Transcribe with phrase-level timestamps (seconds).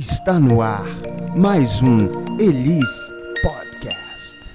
[0.00, 0.86] Está no ar
[1.36, 1.98] mais um
[2.38, 3.12] Elis
[3.42, 4.50] Podcast.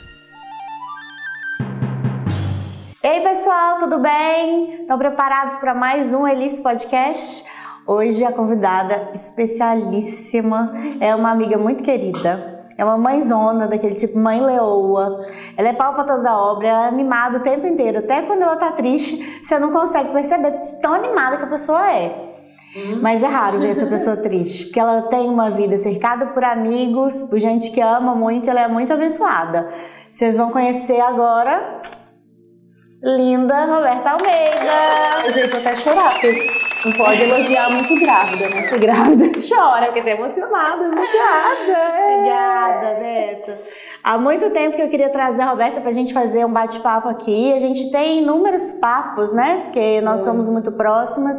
[3.03, 4.81] Ei pessoal, tudo bem?
[4.81, 7.47] Estão preparados para mais um Elis Podcast?
[7.85, 12.59] Hoje a convidada especialíssima é uma amiga muito querida.
[12.75, 15.27] É uma mãezona, daquele tipo mãe leoa.
[15.55, 17.99] Ela é pau pra toda obra, ela é animada o tempo inteiro.
[17.99, 21.93] Até quando ela tá triste, você não consegue perceber de tão animada que a pessoa
[21.95, 22.33] é.
[23.01, 27.23] Mas é raro ver essa pessoa triste, porque ela tem uma vida cercada por amigos,
[27.23, 29.69] por gente que ama muito, ela é muito abençoada.
[30.11, 31.81] Vocês vão conhecer agora
[33.01, 35.29] linda Roberta Almeida.
[35.33, 36.47] Gente, eu até chorar, porque
[36.85, 38.61] não pode elogiar muito grávida, né?
[38.63, 40.87] Porque grávida chora, porque tá emocionada.
[40.87, 42.13] Obrigada.
[42.13, 43.51] Obrigada, Beto.
[44.03, 47.53] Há muito tempo que eu queria trazer a Roberta pra gente fazer um bate-papo aqui.
[47.53, 49.61] A gente tem inúmeros papos, né?
[49.63, 51.37] Porque nós somos muito próximas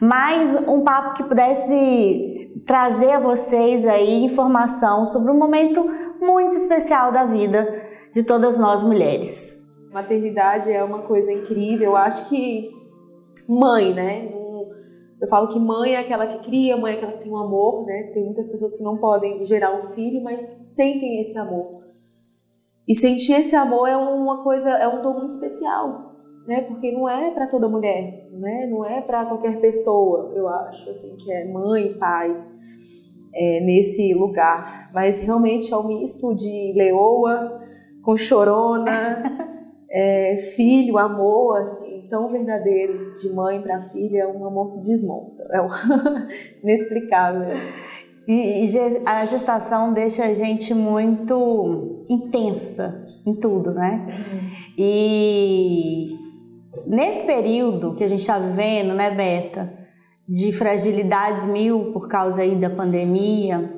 [0.00, 5.84] mais um papo que pudesse trazer a vocês aí informação sobre um momento
[6.20, 7.66] muito especial da vida
[8.12, 9.66] de todas nós mulheres.
[9.90, 11.90] Maternidade é uma coisa incrível.
[11.90, 12.70] Eu acho que
[13.48, 14.30] mãe, né?
[15.18, 17.86] Eu falo que mãe é aquela que cria, mãe é aquela que tem um amor,
[17.86, 18.10] né?
[18.12, 20.42] Tem muitas pessoas que não podem gerar um filho, mas
[20.74, 21.86] sentem esse amor.
[22.86, 26.05] E sentir esse amor é uma coisa, é um dom muito especial
[26.46, 26.60] né?
[26.62, 28.66] Porque não é para toda mulher, né?
[28.66, 32.44] Não é para qualquer pessoa, eu acho, assim, que é mãe, pai,
[33.34, 34.90] é, nesse lugar.
[34.94, 37.60] Mas realmente é um misto de leoa
[38.02, 39.22] com chorona,
[39.90, 45.42] é, filho, amor, assim, tão verdadeiro de mãe para filha, é um amor que desmonta,
[45.52, 45.68] é um
[46.62, 47.56] inexplicável.
[48.28, 54.04] E, e a gestação deixa a gente muito intensa em tudo, né?
[54.08, 54.50] Uhum.
[54.76, 56.25] E
[56.86, 59.72] nesse período que a gente está vivendo, né, Beta,
[60.28, 63.72] de fragilidades mil por causa aí da pandemia,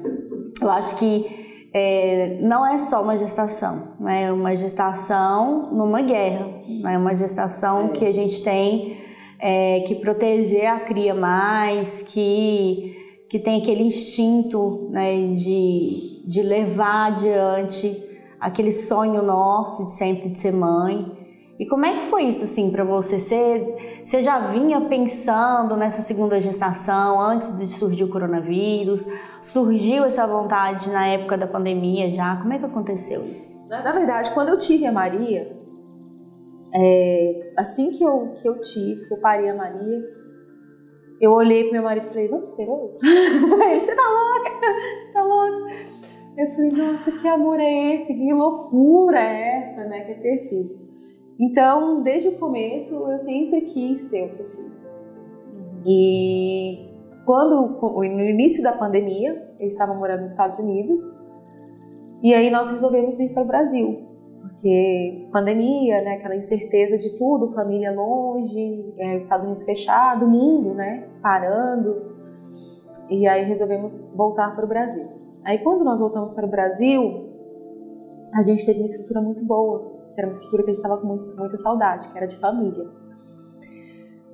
[0.60, 1.38] eu acho que
[1.72, 4.24] é, não é só uma gestação, né?
[4.24, 6.98] é uma gestação numa guerra, é né?
[6.98, 8.97] uma gestação que a gente tem
[9.38, 12.97] é, que proteger a cria mais, que,
[13.28, 18.04] que tem aquele instinto né, de, de levar adiante
[18.41, 21.17] aquele sonho nosso de sempre de ser mãe.
[21.58, 23.19] E como é que foi isso assim para você?
[23.19, 24.02] você?
[24.04, 29.06] Você já vinha pensando nessa segunda gestação antes de surgir o coronavírus?
[29.42, 32.36] Surgiu essa vontade na época da pandemia já?
[32.36, 33.68] Como é que aconteceu isso?
[33.68, 35.52] Na, verdade, quando eu tive a Maria,
[36.76, 40.00] é, assim que eu, que eu tive, que eu parei a Maria,
[41.20, 43.00] eu olhei pro meu marido e falei, vamos ter outro?
[43.04, 44.50] Ele, você tá louca?
[45.12, 45.74] Tá louca?
[46.36, 48.14] Eu falei, nossa, que amor é esse?
[48.14, 50.02] Que loucura é essa, né?
[50.02, 50.88] Que é ter filho.
[51.38, 54.72] Então, desde o começo, eu sempre quis ter outro filho.
[55.87, 56.88] E
[57.25, 61.00] quando, no início da pandemia, eu estava morando nos Estados Unidos,
[62.22, 64.09] e aí nós resolvemos vir para o Brasil,
[64.41, 70.28] porque pandemia, né, aquela incerteza de tudo, família longe, é, os Estados Unidos fechado, o
[70.28, 72.16] mundo, né, parando,
[73.09, 75.06] e aí resolvemos voltar para o Brasil.
[75.44, 77.28] Aí quando nós voltamos para o Brasil,
[78.34, 81.00] a gente teve uma estrutura muito boa, que era uma estrutura que a gente estava
[81.00, 82.88] com muita, muita saudade, que era de família.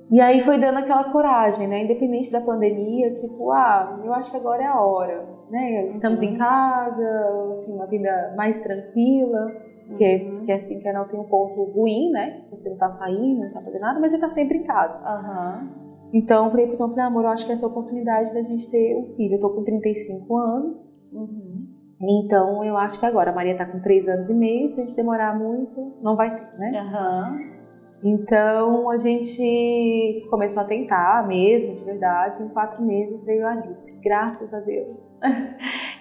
[0.09, 1.83] E aí foi dando aquela coragem, né?
[1.83, 5.87] Independente da pandemia, tipo, ah, eu acho que agora é a hora, né?
[5.87, 6.29] Estamos uhum.
[6.29, 9.51] em casa, assim, uma vida mais tranquila,
[9.95, 10.43] que, uhum.
[10.43, 12.43] que é assim, que não tem um ponto ruim, né?
[12.49, 14.99] Você não tá saindo, não tá fazendo nada, mas você tá sempre em casa.
[15.07, 15.69] Uhum.
[16.13, 18.41] Então, eu falei pro Tom, falei, amor, eu acho que essa é a oportunidade da
[18.41, 19.35] gente ter um filho.
[19.35, 21.54] Eu tô com 35 anos, uhum.
[22.01, 24.83] Então, eu acho que agora, a Maria está com três anos e meio, se a
[24.83, 26.81] gente demorar muito, não vai ter, né?
[26.81, 27.55] Uhum.
[28.03, 32.43] Então, a gente começou a tentar mesmo, de verdade.
[32.43, 35.11] Em quatro meses veio a Alice, graças a Deus.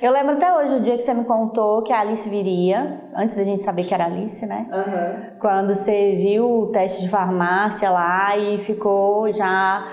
[0.02, 3.36] Eu lembro até hoje o dia que você me contou que a Alice viria, antes
[3.36, 4.68] da gente saber que era Alice, né?
[4.70, 5.38] Uhum.
[5.38, 9.88] Quando você viu o teste de farmácia lá e ficou já.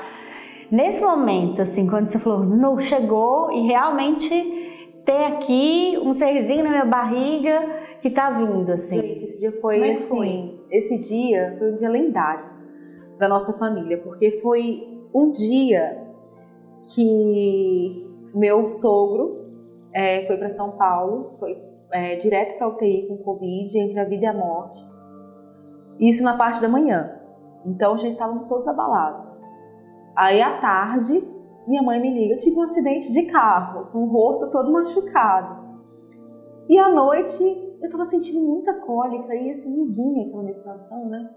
[0.70, 4.71] Nesse momento, assim, quando você falou, não, chegou e realmente
[5.06, 7.60] tem aqui um serzinho na minha barriga
[8.02, 9.00] que tá vindo, assim.
[9.00, 10.08] Gente, esse dia foi Como assim.
[10.08, 10.66] Foi?
[10.70, 12.46] Esse dia foi um dia lendário
[13.18, 16.02] da nossa família, porque foi um dia
[16.94, 19.46] que meu sogro
[19.94, 21.58] é, foi para São Paulo, foi
[21.92, 24.88] é, direto para UTI com Covid, entre a vida e a morte.
[26.00, 27.20] Isso na parte da manhã.
[27.66, 29.44] Então já estávamos todos abalados.
[30.16, 31.22] Aí à tarde
[31.68, 35.62] minha mãe me liga, tive um acidente de carro, com o rosto todo machucado.
[36.70, 37.44] E à noite
[37.82, 41.30] eu tava sentindo muita cólica e assim, não vinha aquela menstruação, né?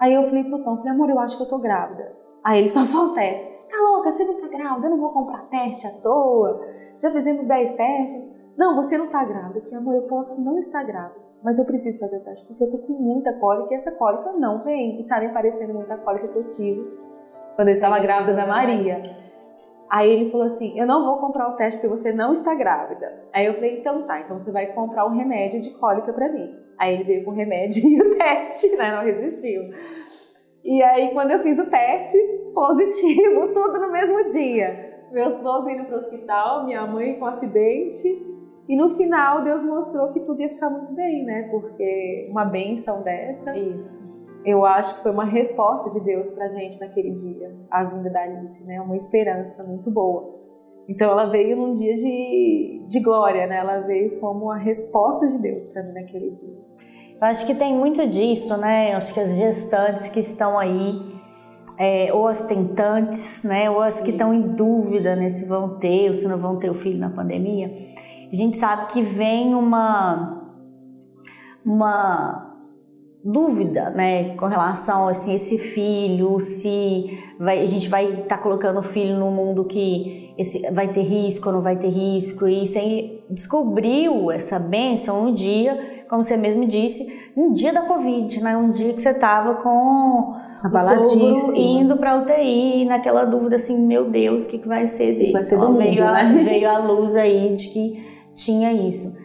[0.00, 2.12] Aí eu falei pro Tom, falei, amor, eu acho que eu tô grávida.
[2.42, 3.44] Aí ele só falta essa.
[3.68, 6.60] Tá louca, você não tá grávida, eu não vou comprar teste à toa.
[6.98, 8.44] Já fizemos 10 testes.
[8.56, 9.58] Não, você não tá grávida.
[9.58, 12.62] Eu falei, amor, eu posso não estar grávida, mas eu preciso fazer o teste porque
[12.62, 15.00] eu tô com muita cólica e essa cólica não vem.
[15.00, 16.84] E tá me parecendo muita cólica que eu tive
[17.56, 19.23] quando eu estava grávida da Maria.
[19.90, 23.24] Aí ele falou assim: Eu não vou comprar o teste porque você não está grávida.
[23.32, 26.54] Aí eu falei: Então tá, então você vai comprar um remédio de cólica para mim.
[26.78, 28.90] Aí ele veio com o remédio e o teste, né?
[28.90, 29.62] Não resistiu.
[30.64, 32.16] E aí, quando eu fiz o teste,
[32.54, 35.08] positivo, tudo no mesmo dia.
[35.12, 38.08] Meu sogro indo para o hospital, minha mãe com acidente.
[38.66, 41.48] E no final, Deus mostrou que tudo ia ficar muito bem, né?
[41.50, 43.56] Porque uma benção dessa.
[43.56, 44.13] Isso
[44.44, 48.20] eu acho que foi uma resposta de Deus pra gente naquele dia, a vinda da
[48.20, 48.80] Alice, né?
[48.80, 50.34] Uma esperança muito boa.
[50.86, 53.56] Então ela veio num dia de, de glória, né?
[53.56, 56.58] Ela veio como a resposta de Deus para mim naquele dia.
[57.18, 58.92] Eu acho que tem muito disso, né?
[58.92, 61.00] Eu acho que as gestantes que estão aí,
[61.78, 63.70] é, ou as tentantes, né?
[63.70, 66.68] Ou as que estão em dúvida né, se vão ter ou se não vão ter
[66.68, 67.72] o filho na pandemia,
[68.30, 70.42] a gente sabe que vem uma
[71.64, 72.53] uma
[73.24, 78.80] dúvida, né, com relação assim esse filho, se vai, a gente vai estar tá colocando
[78.80, 82.66] o filho no mundo que esse vai ter risco ou não vai ter risco e
[82.66, 88.54] você descobriu essa benção um dia, como você mesmo disse, um dia da Covid, né,
[88.56, 90.68] um dia que você estava com o
[91.58, 95.32] indo para UTI, naquela dúvida assim, meu Deus, o que, que vai ser dele?
[95.32, 96.42] Vai ser do então, veio, mundo, a, né?
[96.44, 99.23] veio a luz aí de que tinha isso.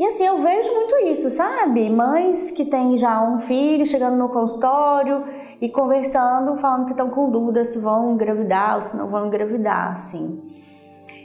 [0.00, 1.90] E assim, eu vejo muito isso, sabe?
[1.90, 5.26] Mães que têm já um filho chegando no consultório
[5.60, 9.92] e conversando, falando que estão com dúvidas se vão engravidar ou se não vão engravidar,
[9.92, 10.40] assim.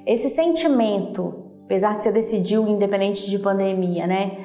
[0.06, 4.40] Esse sentimento, apesar que você decidiu independente de pandemia, né?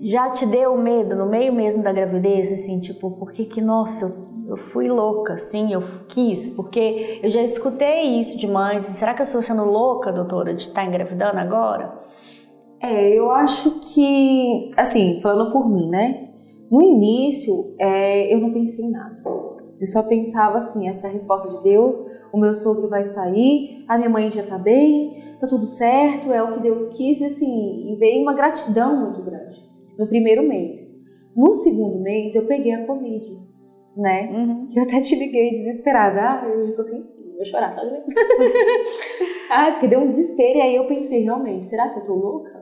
[0.00, 4.06] Já te deu medo no meio mesmo da gravidez, assim, tipo, por que que, nossa,
[4.06, 9.12] eu, eu fui louca, assim, eu quis, porque eu já escutei isso de mães, será
[9.12, 12.05] que eu estou sendo louca, doutora, de estar engravidando agora?
[12.80, 16.30] É, eu acho que, assim, falando por mim, né?
[16.70, 19.16] No início, é, eu não pensei em nada.
[19.78, 21.94] Eu só pensava assim, essa é a resposta de Deus,
[22.32, 26.42] o meu sogro vai sair, a minha mãe já tá bem, tá tudo certo, é
[26.42, 29.60] o que Deus quis, e assim, e veio uma gratidão muito grande
[29.98, 30.92] no primeiro mês.
[31.36, 33.38] No segundo mês, eu peguei a Covid,
[33.98, 34.30] né?
[34.32, 34.66] Uhum.
[34.66, 37.90] Que eu até te liguei desesperada, ah, eu já tô sensível, vou chorar, sabe?
[39.50, 42.55] ah, porque deu um desespero, e aí eu pensei, realmente, será que eu tô louca?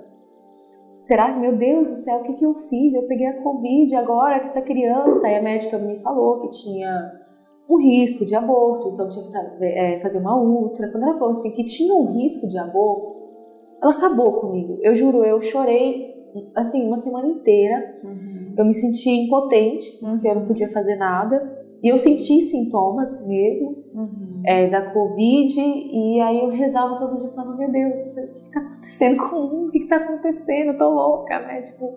[0.99, 2.95] Será que, meu Deus do céu, o que, que eu fiz?
[2.95, 5.27] Eu peguei a Covid agora que essa criança.
[5.27, 7.13] Aí a médica me falou que tinha
[7.69, 10.91] um risco de aborto, então tinha que é, fazer uma ultra.
[10.91, 13.15] Quando ela falou assim que tinha um risco de aborto,
[13.83, 14.79] ela acabou comigo.
[14.83, 16.15] Eu juro, eu chorei
[16.55, 17.99] assim uma semana inteira.
[18.03, 18.55] Uhum.
[18.57, 21.64] Eu me senti impotente, porque eu não podia fazer nada.
[21.83, 24.43] E eu senti sintomas mesmo uhum.
[24.45, 28.61] é, da Covid, e aí eu rezava todo dia falando: Meu Deus, o que está
[28.61, 29.67] acontecendo comigo?
[29.67, 30.73] O que está acontecendo?
[30.73, 31.61] Eu tô louca, né?
[31.61, 31.95] Tipo,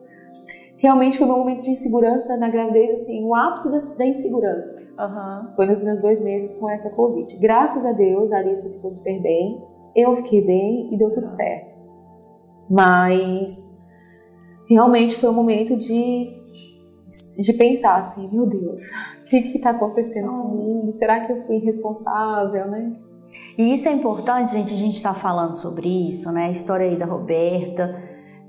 [0.78, 4.80] realmente foi um momento de insegurança na gravidez, assim, o ápice da, da insegurança.
[5.00, 5.56] Uhum.
[5.56, 7.36] Foi nos meus dois meses com essa Covid.
[7.38, 9.62] Graças a Deus, a Alice ficou super bem,
[9.96, 11.76] eu fiquei bem e deu tudo certo.
[12.70, 13.78] Mas
[14.70, 16.30] realmente foi um momento de,
[17.40, 18.92] de pensar assim: Meu Deus,
[19.30, 20.92] que está acontecendo com o mundo?
[20.92, 22.96] Será que eu fui irresponsável, né?
[23.58, 26.46] E isso é importante, gente, a gente está falando sobre isso, né?
[26.46, 27.96] A história aí da Roberta,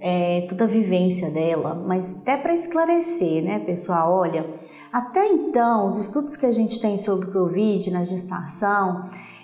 [0.00, 4.12] é, toda a vivência dela, mas até para esclarecer, né, pessoal?
[4.12, 4.48] Olha,
[4.92, 9.00] até então, os estudos que a gente tem sobre Covid na gestação,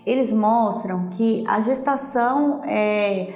[0.06, 3.32] eles mostram que a gestação é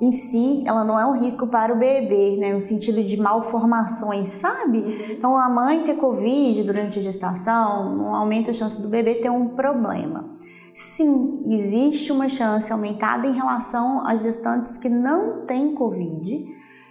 [0.00, 4.32] em si, ela não é um risco para o bebê, né, no sentido de malformações,
[4.32, 5.12] sabe?
[5.12, 9.30] Então, a mãe ter Covid durante a gestação não aumenta a chance do bebê ter
[9.30, 10.30] um problema.
[10.74, 16.44] Sim, existe uma chance aumentada em relação às gestantes que não têm Covid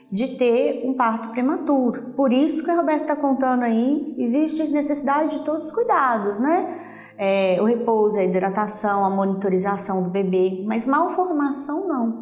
[0.09, 2.13] de ter um parto prematuro.
[2.15, 6.79] Por isso que a Roberta está contando aí, existe necessidade de todos os cuidados, né?
[7.17, 12.17] É, o repouso, a hidratação, a monitorização do bebê, mas malformação não.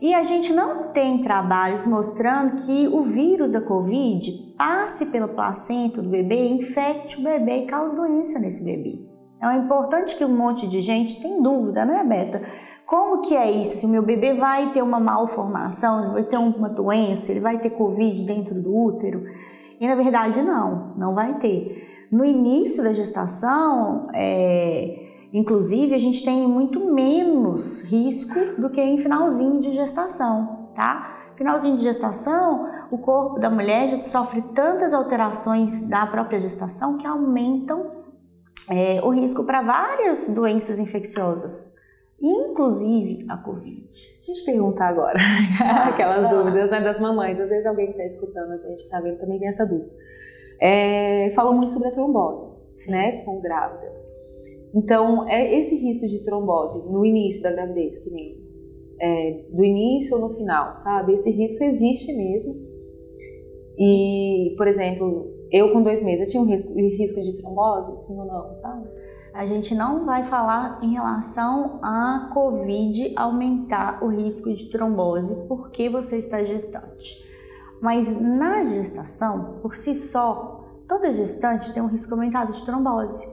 [0.00, 6.00] E a gente não tem trabalhos mostrando que o vírus da Covid passe pelo placenta
[6.00, 8.98] do bebê, infecte o bebê e cause doença nesse bebê.
[9.36, 12.42] Então é importante que um monte de gente tem dúvida, né, Beta?
[12.86, 13.78] Como que é isso?
[13.78, 17.58] Se o meu bebê vai ter uma malformação, ele vai ter uma doença, ele vai
[17.58, 19.22] ter Covid dentro do útero?
[19.78, 22.08] E na verdade não, não vai ter.
[22.10, 28.98] No início da gestação, é, Inclusive, a gente tem muito menos risco do que em
[28.98, 31.32] finalzinho de gestação, tá?
[31.36, 37.06] Finalzinho de gestação, o corpo da mulher já sofre tantas alterações da própria gestação que
[37.06, 37.88] aumentam
[38.68, 41.74] é, o risco para várias doenças infecciosas,
[42.20, 43.88] inclusive a Covid.
[43.88, 45.18] Deixa eu te perguntar agora,
[45.88, 47.40] aquelas dúvidas né, das mamães.
[47.40, 49.94] Às vezes alguém que está escutando a gente, está vendo, também tem essa dúvida.
[50.60, 52.46] É, falou muito sobre a trombose,
[52.86, 54.19] né, com grávidas.
[54.74, 58.40] Então, é esse risco de trombose no início da gravidez, que nem
[59.00, 61.14] é, do início ou no final, sabe?
[61.14, 62.54] Esse risco existe mesmo.
[63.78, 68.18] E, por exemplo, eu com dois meses, eu tinha um risco, risco de trombose, sim
[68.18, 68.86] ou não, sabe?
[69.32, 75.88] A gente não vai falar em relação à Covid aumentar o risco de trombose porque
[75.88, 77.24] você está gestante.
[77.80, 83.26] Mas na gestação, por si só, toda gestante tem um risco aumentado de trombose.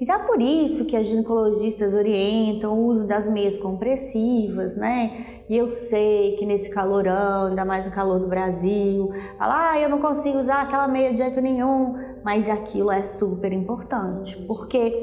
[0.00, 5.42] Então é por isso que as ginecologistas orientam o uso das meias compressivas, né?
[5.48, 9.88] E eu sei que nesse calorão, ainda mais no calor do Brasil, fala, ah, eu
[9.88, 14.96] não consigo usar aquela meia de jeito nenhum, mas aquilo é super importante, porque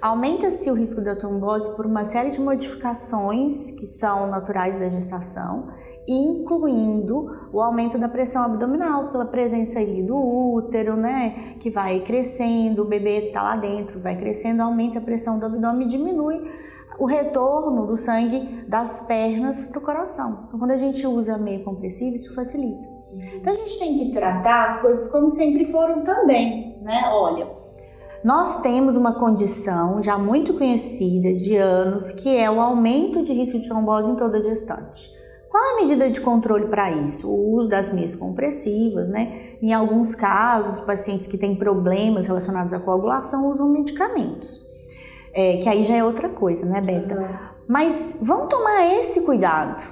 [0.00, 5.68] aumenta-se o risco da trombose por uma série de modificações que são naturais da gestação
[6.06, 12.82] incluindo o aumento da pressão abdominal pela presença ali do útero, né, que vai crescendo,
[12.82, 16.40] o bebê está lá dentro, vai crescendo, aumenta a pressão do abdômen e diminui
[16.98, 20.44] o retorno do sangue das pernas para o coração.
[20.46, 22.86] Então, quando a gente usa meio compressivo, isso facilita.
[23.34, 27.02] Então, a gente tem que tratar as coisas como sempre foram também, né?
[27.10, 27.48] Olha,
[28.22, 33.58] nós temos uma condição já muito conhecida de anos, que é o aumento de risco
[33.58, 35.19] de trombose em toda gestante.
[35.50, 37.28] Qual a medida de controle para isso?
[37.28, 39.56] O uso das meias compressivas, né?
[39.60, 44.60] Em alguns casos, pacientes que têm problemas relacionados à coagulação usam medicamentos.
[45.34, 47.18] É, que aí já é outra coisa, né, Beta?
[47.18, 47.28] Uhum.
[47.68, 49.82] Mas vamos tomar esse cuidado,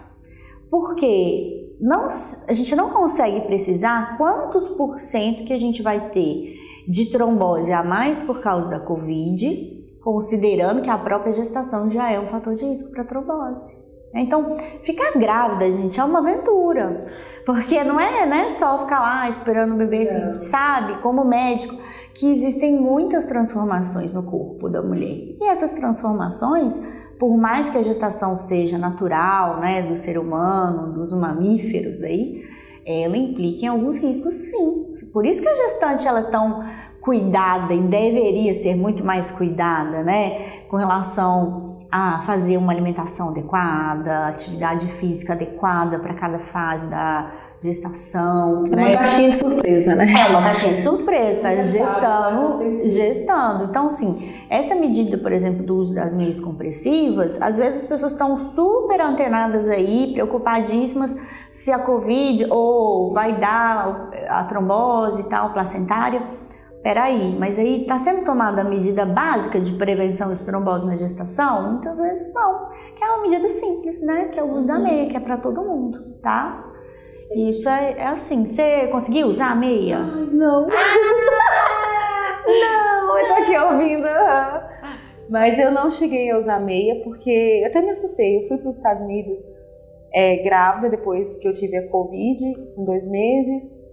[0.71, 6.55] porque não, a gente não consegue precisar quantos por cento que a gente vai ter
[6.89, 12.21] de trombose a mais por causa da Covid, considerando que a própria gestação já é
[12.21, 13.88] um fator de risco para trombose.
[14.15, 17.01] Então, ficar grávida, gente, é uma aventura.
[17.45, 20.41] Porque não é né, só ficar lá esperando o bebê, assim, é.
[20.41, 21.77] sabe, como médico,
[22.15, 25.35] que existem muitas transformações no corpo da mulher.
[25.41, 26.81] E essas transformações,
[27.19, 32.43] por mais que a gestação seja natural, né, do ser humano, dos mamíferos daí,
[32.85, 34.93] ela implica em alguns riscos, sim.
[35.13, 36.65] Por isso que a gestante ela é tão
[37.01, 44.29] cuidada e deveria ser muito mais cuidada, né, com relação a fazer uma alimentação adequada,
[44.29, 47.33] atividade física adequada para cada fase da
[47.63, 48.63] gestação.
[48.71, 48.87] É né?
[48.87, 50.07] uma caixinha de surpresa, né?
[50.13, 53.65] É uma caixinha de surpresa, tá gestando, gestando.
[53.65, 58.13] Então, assim, essa medida, por exemplo, do uso das meias compressivas, às vezes as pessoas
[58.13, 61.17] estão super antenadas aí, preocupadíssimas
[61.51, 66.23] se a Covid ou vai dar a trombose e tal, placentária
[66.83, 71.73] peraí, mas aí está sendo tomada a medida básica de prevenção de trombose na gestação?
[71.73, 74.29] Muitas vezes não, que é uma medida simples, né?
[74.29, 76.65] Que é o uso da meia, que é para todo mundo, tá?
[77.35, 79.99] Isso é, é, assim, você conseguiu usar a meia?
[79.99, 80.67] Ai, não.
[82.47, 84.07] não, eu tô aqui ouvindo.
[85.29, 87.31] Mas eu não cheguei a usar meia porque
[87.63, 88.39] eu até me assustei.
[88.39, 89.45] Eu fui para os Estados Unidos
[90.13, 92.43] é, grávida depois que eu tive a Covid,
[92.75, 93.87] com dois meses.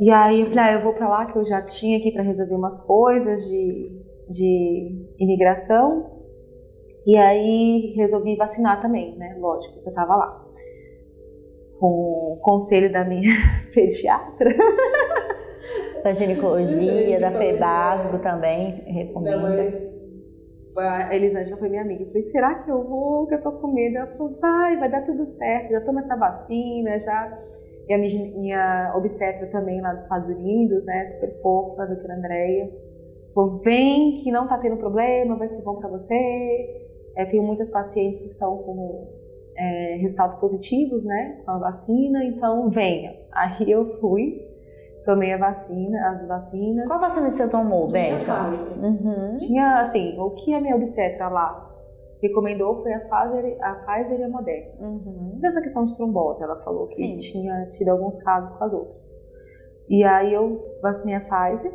[0.00, 2.22] E aí eu falei, ah, eu vou para lá que eu já tinha aqui para
[2.22, 6.10] resolver umas coisas de, de imigração.
[7.06, 9.36] E aí resolvi vacinar também, né?
[9.38, 10.46] Lógico, que eu tava lá.
[11.78, 13.30] Com o conselho da minha
[13.74, 14.54] pediatra.
[16.02, 19.68] Da ginecologia, da FEBASGO também, recomenda.
[20.78, 22.04] a Elisângela foi minha amiga.
[22.04, 23.26] Eu falei, será que eu vou?
[23.26, 23.98] Que eu tô com medo.
[23.98, 25.70] Ela falou, vai, vai dar tudo certo.
[25.70, 27.38] Já toma essa vacina, já
[27.90, 32.14] e a minha, minha obstetra também lá dos Estados Unidos, né, super fofa, a doutora
[32.14, 32.70] Andréia,
[33.34, 36.14] falou: vem que não tá tendo problema, vai ser bom para você.
[37.16, 39.08] É, tenho muitas pacientes que estão com
[39.56, 43.12] é, resultados positivos, né, com a vacina, então venha.
[43.32, 44.40] Aí eu fui,
[45.04, 46.86] tomei a vacina, as vacinas.
[46.86, 48.50] Qual vacina você tomou, Beca?
[48.80, 49.36] Uhum.
[49.36, 51.69] Tinha, assim, o que a minha obstetra lá
[52.22, 54.72] recomendou foi a Pfizer, a Pfizer e a Moderna.
[54.80, 55.38] Uhum.
[55.40, 57.16] Nessa questão de trombose, ela falou que Sim.
[57.16, 59.06] tinha tido alguns casos com as outras.
[59.88, 61.72] E aí eu vacinei a Pfizer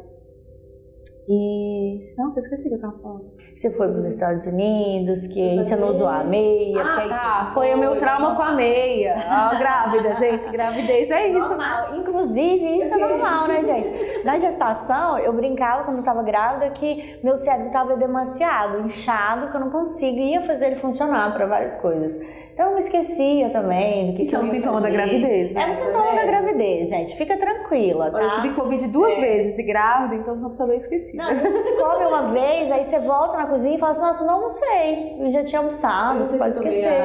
[1.28, 2.14] e.
[2.18, 3.32] Nossa, eu esqueci o que eu tava falando.
[3.56, 6.82] Você foi para os Estados Unidos, que você não usou a meia.
[6.82, 7.52] Ah, tá.
[7.54, 9.16] Foi, foi o meu trauma com a meia.
[9.28, 10.48] Ah, grávida, gente.
[10.50, 11.96] Gravidez é isso, normal.
[11.96, 14.24] Inclusive, isso é normal, né, gente?
[14.24, 19.56] Na gestação, eu brincava quando eu tava grávida que meu cérebro tava demasiado inchado, que
[19.56, 22.20] eu não conseguia fazer ele funcionar para várias coisas.
[22.56, 24.94] Então eu me esquecia também do que Isso é um eu sintoma da fazer.
[24.98, 25.62] gravidez, né?
[25.62, 27.18] É um sintoma Tá da gravidez, gente.
[27.18, 28.18] Fica tranquila, tá?
[28.18, 31.22] Olha, eu tive Covid duas vezes e grávida, então uma pessoa bem esquecida.
[31.22, 34.24] Não, a gente descobre uma vez, aí você volta na cozinha e fala assim, nossa,
[34.24, 35.18] não almocei.
[35.20, 37.02] Eu já tinha almoçado, você pode esquecer.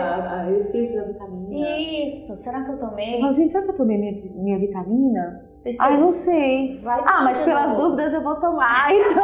[0.48, 1.68] eu esqueço da vitamina.
[2.06, 3.16] Isso, será que eu tomei?
[3.16, 5.50] Eu falo, gente, será que eu tomei minha, minha vitamina?
[5.64, 6.78] Esse- Ai, não sei.
[6.82, 7.82] Vai ah, mas pelas novo.
[7.82, 9.22] dúvidas eu vou tomar, então.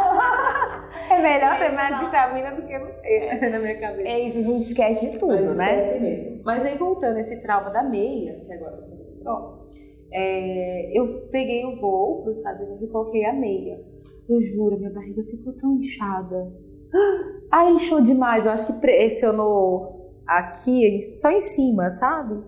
[1.10, 4.08] É melhor ter mais vitamina do que não ter na minha cabeça.
[4.08, 5.78] É isso, a gente esquece de tudo, Mas né?
[5.78, 6.42] esquece mesmo.
[6.44, 9.66] Mas aí voltando esse trauma da meia, que agora você lembrou,
[10.12, 13.80] é, eu peguei o voo para os Estados Unidos e coloquei a meia.
[14.28, 16.52] Eu juro, minha barriga ficou tão inchada.
[17.50, 18.46] Ai, inchou demais.
[18.46, 22.42] Eu acho que pressionou aqui, só em cima, sabe?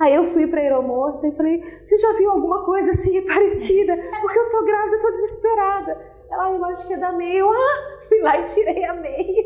[0.00, 3.96] Aí eu fui pra aeromoça e falei, você já viu alguma coisa assim parecida?
[4.20, 6.11] Porque eu tô grávida, tô desesperada.
[6.32, 7.38] Ela, "Ah, eu acho que é da meia.
[7.40, 9.44] Eu, ah, fui lá e tirei a meia.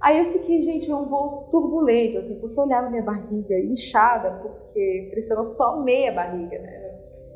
[0.00, 5.08] Aí eu fiquei, gente, um voo turbulento, assim, porque eu olhava minha barriga inchada, porque
[5.10, 6.84] pressionou só meia barriga, né?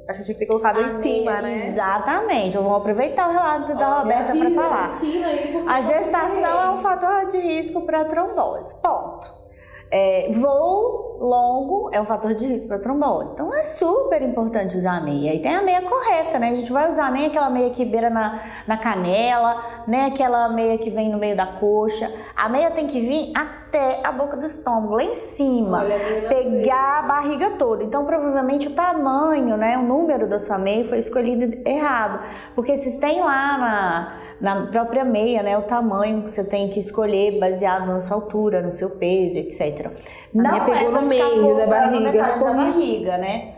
[0.08, 1.68] Acho que tinha que ter colocado em A cima, meia- né?
[1.68, 2.56] Exatamente.
[2.56, 5.00] Vamos aproveitar o relato da Roberta para falar.
[5.68, 8.74] A gestação é um fator de risco para trombose.
[8.80, 9.41] Ponto.
[9.94, 13.32] É, voo longo é um fator de risco para trombose.
[13.32, 15.34] Então é super importante usar a meia.
[15.34, 16.50] E tem a meia correta, né?
[16.50, 20.78] A gente vai usar nem aquela meia que beira na, na canela, nem aquela meia
[20.78, 22.10] que vem no meio da coxa.
[22.34, 25.78] A meia tem que vir até a boca do estômago, lá em cima.
[25.78, 27.84] Olha pegar a barriga toda.
[27.84, 32.20] Então, provavelmente o tamanho, né, o número da sua meia foi escolhido errado.
[32.54, 36.80] Porque vocês têm lá na, na própria meia, né, o tamanho que você tem que
[36.80, 39.88] escolher baseado na sua altura, no seu peso, etc.
[40.34, 43.54] minha pegou pra no meio da na barriga, ficou da barriga, né?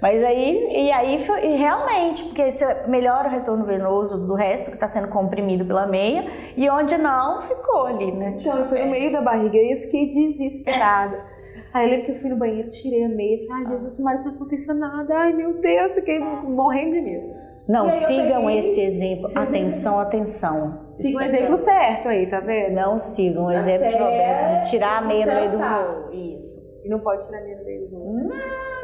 [0.00, 4.76] Mas aí, e aí e realmente, porque você melhora o retorno venoso do resto que
[4.76, 6.24] está sendo comprimido pela meia,
[6.56, 8.36] e onde não, ficou ali, né?
[8.38, 11.24] Então, foi no meio da barriga e eu fiquei desesperada.
[11.72, 13.96] Aí eu lembro que eu fui no banheiro, tirei a meia e falei, ai Jesus,
[13.96, 15.12] tomara que não aconteça nada.
[15.16, 17.53] Ai meu Deus, fiquei morrendo de medo.
[17.66, 19.30] Não, sigam peguei- esse exemplo.
[19.34, 20.92] Atenção, atenção.
[20.92, 22.74] Siga o exemplo certo aí, tá vendo?
[22.74, 26.10] Não sigam o exemplo de Roberto de tirar a meia no meio do voo.
[26.12, 26.62] Isso.
[26.84, 28.16] E não pode tirar a meia no meio do voo.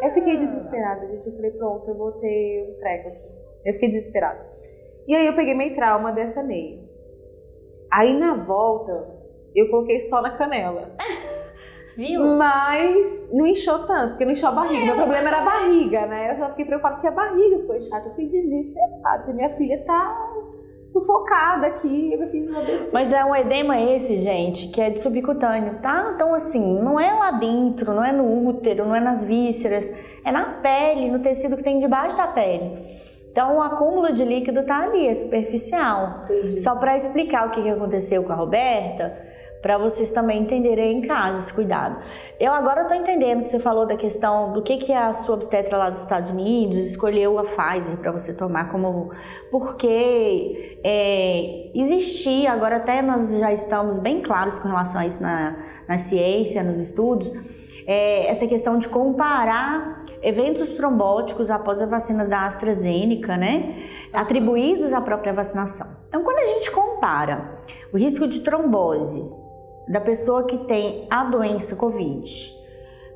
[0.02, 1.26] Eu fiquei desesperada, gente.
[1.26, 3.24] Eu falei, pronto, eu vou ter um treco aqui.
[3.66, 4.40] Eu fiquei desesperada.
[5.06, 6.80] E aí eu peguei meio trauma dessa meia.
[7.92, 9.08] Aí na volta,
[9.54, 10.90] eu coloquei só na canela.
[12.00, 12.24] Viu?
[12.34, 14.86] Mas não inchou tanto, porque não inchou a barriga.
[14.86, 16.32] Meu problema era a barriga, né?
[16.32, 18.06] Eu só fiquei preocupada porque a barriga ficou inchada.
[18.06, 19.20] Eu fiquei desesperada.
[19.20, 20.30] Falei, minha filha tá
[20.86, 22.14] sufocada aqui.
[22.14, 22.90] Eu fiz uma besteira.
[22.90, 26.12] Mas é um edema esse, gente, que é de subcutâneo, tá?
[26.14, 29.92] Então, assim, não é lá dentro, não é no útero, não é nas vísceras,
[30.24, 32.78] é na pele, no tecido que tem debaixo da pele.
[33.30, 36.22] Então, o acúmulo de líquido tá ali, é superficial.
[36.24, 36.62] Entendi.
[36.62, 39.28] Só para explicar o que aconteceu com a Roberta,
[39.60, 41.98] para vocês também entenderem em casa esse cuidado.
[42.38, 45.76] Eu agora estou entendendo que você falou da questão do que que a sua obstetra
[45.76, 49.10] lá dos Estados Unidos escolheu a Pfizer para você tomar como
[49.50, 55.56] porque é, existia agora até nós já estamos bem claros com relação a isso na,
[55.86, 57.30] na ciência, nos estudos,
[57.86, 63.88] é, essa questão de comparar eventos trombóticos após a vacina da AstraZeneca, né?
[64.12, 65.86] Atribuídos à própria vacinação.
[66.08, 67.58] Então, quando a gente compara
[67.92, 69.28] o risco de trombose
[69.90, 72.60] da pessoa que tem a doença Covid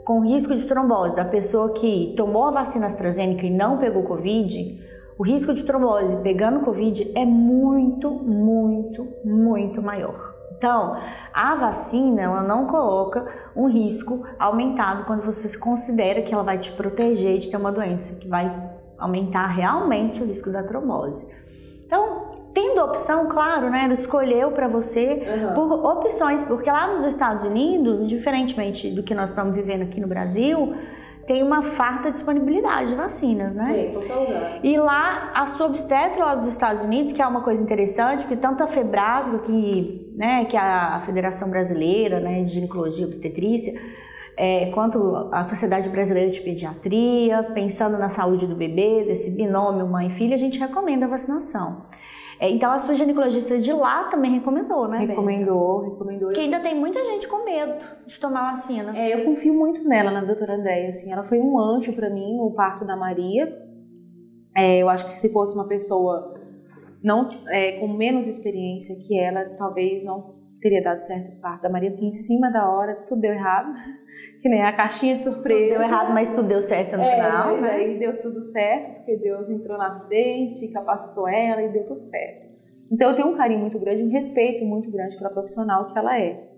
[0.05, 4.85] com risco de trombose da pessoa que tomou a vacina AstraZeneca e não pegou Covid,
[5.19, 10.35] o risco de trombose pegando Covid é muito, muito, muito maior.
[10.57, 10.97] Então,
[11.33, 16.73] a vacina, ela não coloca um risco aumentado quando você considera que ela vai te
[16.73, 21.27] proteger de ter uma doença que vai aumentar realmente o risco da trombose.
[21.87, 25.55] Então, tendo opção, claro, né, ela escolheu para você Uhum.
[25.55, 30.07] por opções, porque lá nos Estados Unidos, diferentemente do que nós estamos vivendo aqui no
[30.07, 30.75] Brasil,
[31.27, 33.91] tem uma farta disponibilidade de vacinas, né?
[34.21, 34.61] Lugar.
[34.63, 38.37] E lá, a sua obstetra lá dos Estados Unidos, que é uma coisa interessante, porque
[38.37, 43.73] tanto a Febrasgo, que, né, que é a Federação Brasileira né, de Ginecologia e Obstetrícia,
[44.37, 50.35] é, quanto a Sociedade Brasileira de Pediatria, pensando na saúde do bebê, desse binômio mãe-filha,
[50.35, 51.85] a gente recomenda a vacinação.
[52.45, 54.99] É, então, a sua ginecologista de lá também recomendou, né?
[54.99, 56.29] Recomendou, recomendou.
[56.29, 58.95] Porque ainda tem muita gente com medo de tomar vacina.
[58.95, 62.37] É, eu confio muito nela, na doutora Andréia, assim, ela foi um anjo pra mim
[62.37, 63.51] no parto da Maria.
[64.55, 66.35] É, eu acho que se fosse uma pessoa
[67.03, 71.69] não é, com menos experiência que ela, talvez não teria dado certo o parto da
[71.69, 73.71] Maria, porque em cima da hora tudo deu errado,
[74.41, 75.75] que nem a caixinha de surpresa.
[75.75, 77.53] Deu errado, mas tudo deu certo no É, final.
[77.53, 77.71] mas né?
[77.73, 82.45] aí deu tudo certo, porque Deus entrou na frente, capacitou ela e deu tudo certo.
[82.91, 86.19] Então eu tenho um carinho muito grande, um respeito muito grande pela profissional que ela
[86.19, 86.49] é.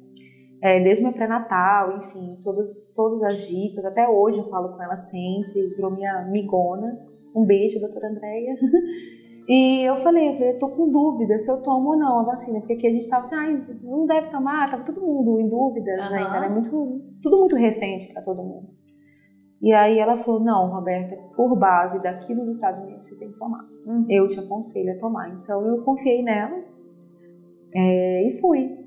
[0.63, 3.85] é, desde o meu pré-natal, enfim, todas, todas as dicas.
[3.85, 6.97] Até hoje eu falo com ela sempre, virou minha migona.
[7.35, 8.55] Um beijo, doutora Andréia.
[9.49, 12.23] E eu falei, eu falei, eu tô com dúvida se eu tomo ou não a
[12.25, 15.49] vacina, porque aqui a gente tava assim, ah, não deve tomar, tava todo mundo em
[15.49, 16.17] dúvidas uhum.
[16.17, 16.49] ainda, né?
[16.49, 18.69] Muito, tudo muito recente para todo mundo.
[19.63, 23.39] E aí ela falou, não, Roberta, por base daqui dos Estados Unidos você tem que
[23.39, 23.65] tomar.
[23.87, 24.05] Uhum.
[24.11, 25.31] Eu te aconselho a tomar.
[25.31, 26.63] Então eu confiei nela
[27.75, 28.86] é, e fui.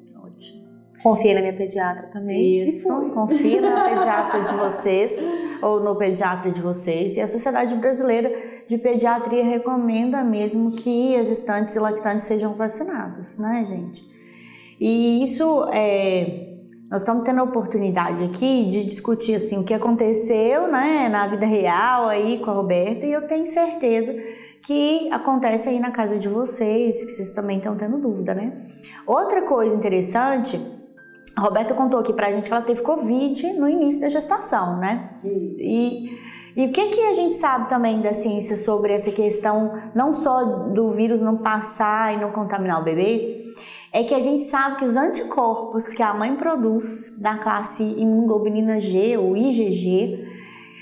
[1.02, 2.64] Confiei na minha pediatra também.
[2.64, 5.12] Isso, confia na pediatra de vocês
[5.62, 7.16] ou no pediatra de vocês.
[7.16, 8.32] E a Sociedade Brasileira
[8.68, 14.04] de Pediatria recomenda mesmo que as gestantes e lactantes sejam vacinadas, né, gente?
[14.80, 16.48] E isso é.
[16.90, 21.46] Nós estamos tendo a oportunidade aqui de discutir assim o que aconteceu, né, na vida
[21.46, 24.12] real aí com a Roberta e eu tenho certeza
[24.66, 28.54] que acontece aí na casa de vocês, que vocês também estão tendo dúvida, né?
[29.06, 30.60] Outra coisa interessante
[31.40, 35.12] a Roberta contou aqui pra gente que ela teve Covid no início da gestação, né?
[35.24, 35.56] Isso.
[35.62, 36.20] E,
[36.54, 40.44] e o que, que a gente sabe também da ciência sobre essa questão, não só
[40.44, 43.42] do vírus não passar e não contaminar o bebê,
[43.94, 48.82] é que a gente sabe que os anticorpos que a mãe produz da classe imunoglobulina
[48.82, 50.28] G ou IgG,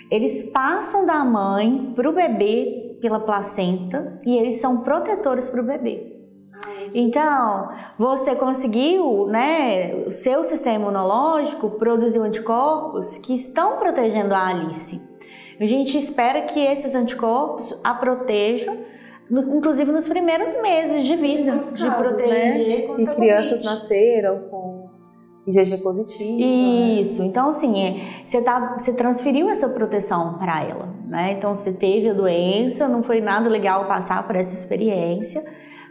[0.10, 5.66] eles passam da mãe para o bebê pela placenta e eles são protetores para o
[5.66, 6.17] bebê.
[6.94, 15.02] Então, você conseguiu, né, o seu sistema imunológico produziu anticorpos que estão protegendo a Alice.
[15.60, 18.78] A gente espera que esses anticorpos a protejam,
[19.30, 22.88] inclusive nos primeiros meses de vida, casos, de proteger.
[22.90, 23.04] Né?
[23.04, 24.90] E crianças nasceram com
[25.48, 26.40] IgG positivo.
[26.40, 27.22] Isso.
[27.22, 27.28] Né?
[27.28, 31.32] Então, assim, é, você, tá, você transferiu essa proteção para ela, né?
[31.32, 35.42] Então, você teve a doença, não foi nada legal passar por essa experiência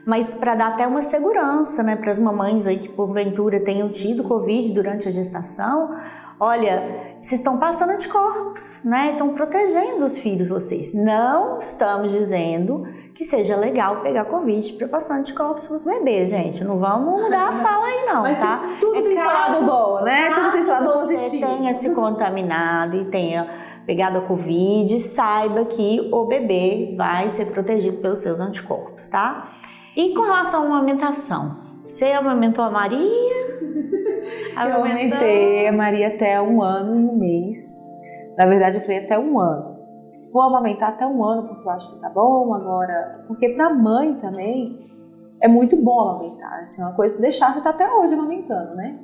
[0.07, 4.23] mas para dar até uma segurança, né, para as mamães aí que porventura tenham tido
[4.23, 5.97] Covid durante a gestação,
[6.39, 10.95] olha, vocês estão passando anticorpos, né, estão protegendo os filhos de vocês.
[10.95, 16.63] Não estamos dizendo que seja legal pegar Covid para passar anticorpos para os bebês, gente.
[16.63, 18.77] Não vamos mudar a fala aí, não, Mas tá?
[18.81, 20.31] Tudo é tem seu lado bom, né?
[20.31, 21.31] Tudo tem seu lado positivo.
[21.31, 23.49] você tenha se contaminado e tenha
[23.85, 29.51] pegado a Covid, saiba que o bebê vai ser protegido pelos seus anticorpos, tá?
[29.97, 31.57] E com relação à amamentação?
[31.83, 33.01] Você amamentou a Maria?
[34.55, 37.75] eu amamentei a Maria até um ano e um mês.
[38.37, 39.75] Na verdade, eu falei até um ano.
[40.31, 43.25] Vou amamentar até um ano porque eu acho que tá bom agora.
[43.27, 44.87] Porque pra mãe também
[45.43, 46.61] é muito bom amamentar.
[46.61, 49.01] Assim, uma coisa se deixar, você tá até hoje amamentando, né?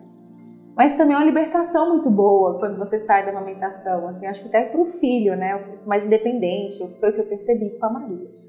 [0.77, 4.07] Mas também é uma libertação muito boa quando você sai da amamentação.
[4.09, 5.55] Assim, acho que até pro filho, né?
[5.55, 6.79] Eu fico mais independente.
[7.01, 8.42] Foi o que eu percebi com a Maria.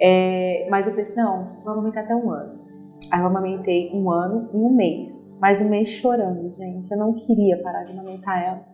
[0.00, 2.66] É, mas eu falei assim, não, vou amamentar até um ano.
[3.12, 5.38] Aí eu amamentei um ano e um mês.
[5.40, 6.90] Mais um mês chorando, gente.
[6.90, 8.64] Eu não queria parar de amamentar ela.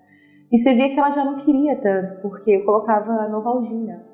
[0.51, 4.05] E você via que ela já não queria tanto, porque eu colocava novalgina.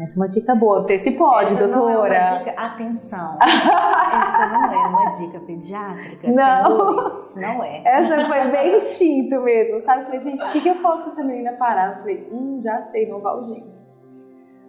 [0.00, 0.76] Essa é uma dica boa.
[0.76, 2.08] Não sei se pode, Essa doutora.
[2.08, 2.50] Não é uma dica.
[2.56, 3.38] Atenção.
[3.40, 6.30] Essa não é uma dica pediátrica.
[6.30, 6.96] Não.
[7.36, 7.82] Não é.
[7.84, 10.00] Essa foi bem instinto mesmo, sabe?
[10.00, 11.92] Eu falei, gente, o que, que eu coloco pra essa menina parar?
[11.92, 13.79] Eu falei, hum, já sei, novalgina.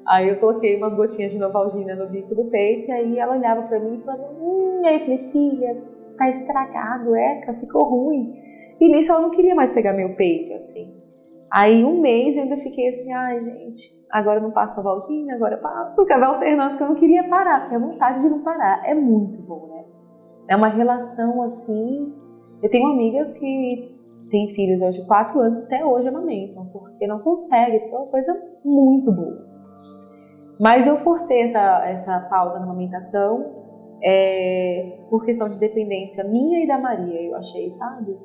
[0.08, 3.64] Aí eu coloquei umas gotinhas de Novalgina no bico do peito e aí ela olhava
[3.64, 5.84] para mim e falava, hum, e aí eu falei, filha,
[6.18, 8.34] tá estragado, eca, ficou ruim.
[8.80, 11.00] E nisso ela não queria mais pegar meu peito, assim.
[11.52, 15.56] Aí um mês eu ainda fiquei assim, ai gente, agora eu não passo Novalgina, agora
[15.56, 18.82] eu passo, ficava alternando, porque eu não queria parar, porque a vontade de não parar
[18.86, 19.84] é muito bom, né?
[20.48, 22.14] É uma relação assim.
[22.64, 23.98] Eu tenho amigas que
[24.30, 28.34] têm filhos hoje de 4 anos até hoje amamentam, porque não conseguem, é uma coisa
[28.64, 29.51] muito boa.
[30.62, 33.52] Mas eu forcei essa, essa pausa na amamentação
[34.04, 38.16] é, por questão de dependência minha e da Maria, eu achei, sabe?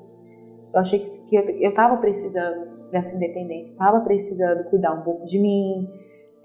[0.71, 5.39] Eu achei que, que eu, estava precisando dessa independência, estava precisando cuidar um pouco de
[5.39, 5.89] mim,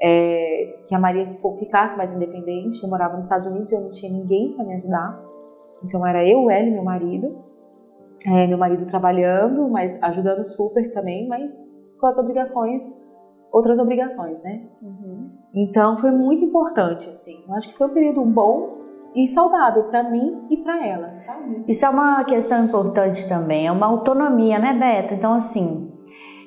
[0.02, 1.28] é, que a Maria
[1.60, 2.82] ficasse mais independente.
[2.82, 5.22] Eu morava nos Estados Unidos eu não tinha ninguém para me ajudar.
[5.84, 7.38] Então era eu, ela e meu marido.
[8.26, 12.82] É, meu marido trabalhando, mas ajudando super também, mas com as obrigações,
[13.52, 14.70] outras obrigações, né?
[14.82, 15.11] Uhum.
[15.54, 17.44] Então foi muito importante, assim.
[17.48, 18.80] Eu acho que foi um período bom
[19.14, 21.66] e saudável para mim e para ela, sabe?
[21.68, 25.14] Isso é uma questão importante também, é uma autonomia, né, Beta?
[25.14, 25.90] Então, assim,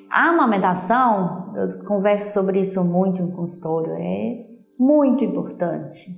[0.09, 4.45] a amamentação, eu converso sobre isso muito em consultório, é
[4.79, 6.09] muito importante.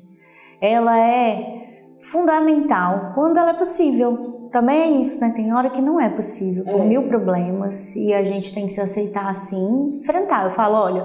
[0.62, 1.58] Ela é
[2.00, 4.48] fundamental quando ela é possível.
[4.52, 5.32] Também é isso, né?
[5.36, 6.86] Tem hora que não é possível, por é.
[6.86, 10.46] mil problemas, e a gente tem que se aceitar assim, enfrentar.
[10.46, 11.04] Eu falo, olha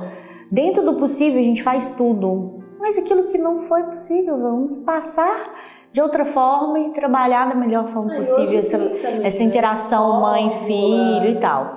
[0.53, 2.61] Dentro do possível, a gente faz tudo.
[2.79, 5.55] Mas aquilo que não foi possível, vamos passar
[5.91, 9.45] de outra forma e trabalhar da melhor forma Ah, possível essa, também, essa né?
[9.45, 11.75] interação mãe-filho e tal.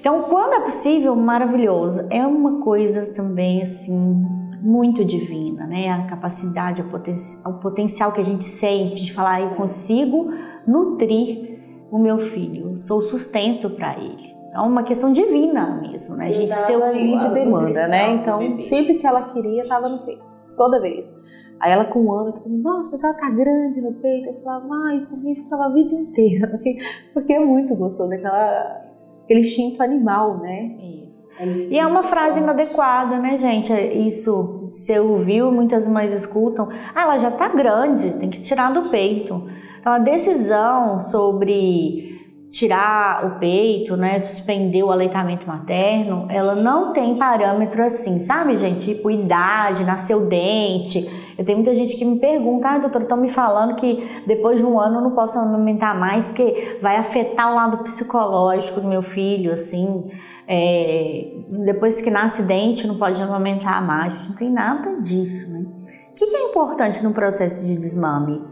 [0.00, 2.08] Então, quando é possível, maravilhoso.
[2.10, 4.26] É uma coisa também, assim,
[4.60, 5.90] muito divina, né?
[5.90, 7.14] A capacidade, a poten-
[7.46, 10.26] o potencial que a gente sente de falar, eu consigo
[10.66, 11.60] nutrir
[11.90, 14.31] o meu filho, sou o sustento para ele.
[14.52, 16.28] É uma questão divina mesmo, né?
[16.28, 18.12] A gente ser livre demanda, né?
[18.12, 20.22] Então, sempre que ela queria, tava no peito,
[20.56, 21.16] toda vez.
[21.58, 24.28] Aí ela com um ano, todo mundo, nossa, mas ela tá grande no peito.
[24.28, 26.76] Eu falava, ai, comigo ficava a vida inteira, porque,
[27.14, 28.82] porque é muito gostoso, aquela,
[29.22, 30.76] aquele instinto animal, né?
[31.06, 31.28] Isso.
[31.70, 33.72] E é uma frase inadequada, né, gente?
[33.72, 36.68] Isso você ouviu, muitas mães escutam.
[36.94, 39.42] Ah, ela já tá grande, tem que tirar do peito.
[39.78, 42.11] Então a decisão sobre
[42.52, 48.94] tirar o peito, né, suspender o aleitamento materno, ela não tem parâmetro assim, sabe, gente?
[48.94, 51.10] Tipo idade, nasceu dente.
[51.38, 54.66] Eu tenho muita gente que me pergunta, ah, doutora, estão me falando que depois de
[54.66, 59.00] um ano eu não posso amamentar mais porque vai afetar o lado psicológico do meu
[59.00, 60.10] filho, assim.
[60.46, 61.32] É,
[61.64, 64.28] depois que nasce dente, não pode amamentar mais.
[64.28, 65.64] Não tem nada disso, né?
[66.10, 68.42] O que, que é importante no processo de desmame?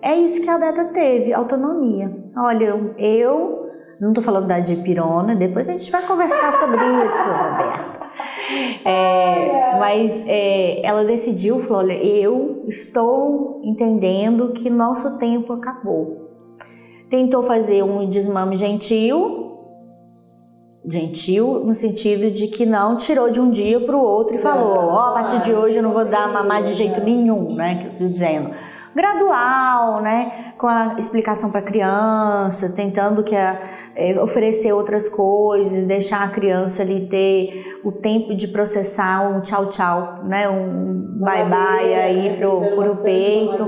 [0.00, 2.21] É isso que a Beta teve, autonomia.
[2.36, 3.68] Olha, eu,
[4.00, 8.02] não tô falando da dipirona, depois a gente vai conversar sobre isso, Roberta.
[8.84, 16.30] É, mas é, ela decidiu, falou, olha, eu estou entendendo que nosso tempo acabou.
[17.10, 19.58] Tentou fazer um desmame gentil,
[20.86, 24.88] gentil no sentido de que não tirou de um dia para o outro e falou,
[24.88, 27.86] ó, a partir de hoje eu não vou dar mamar de jeito nenhum, né, que
[27.86, 28.50] eu tô dizendo.
[28.94, 33.58] Gradual, né, com a explicação para a criança, tentando que a,
[33.94, 39.66] é, oferecer outras coisas, deixar a criança ali ter o tempo de processar um tchau
[39.66, 43.66] tchau, né, um bye bye aí pro, pro peito.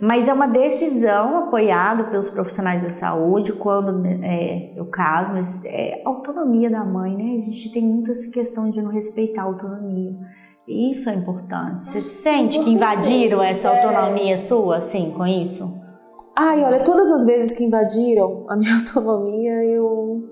[0.00, 5.64] Mas é uma decisão apoiada pelos profissionais da saúde quando é, é o caso, mas
[5.64, 7.36] é autonomia da mãe, né?
[7.38, 10.12] A gente tem muito essa questão de não respeitar a autonomia.
[10.68, 11.84] Isso é importante.
[11.86, 15.64] Você sente que invadiram essa autonomia sua, assim, com isso?
[16.34, 20.24] Ai, olha, todas as vezes que invadiram a minha autonomia, eu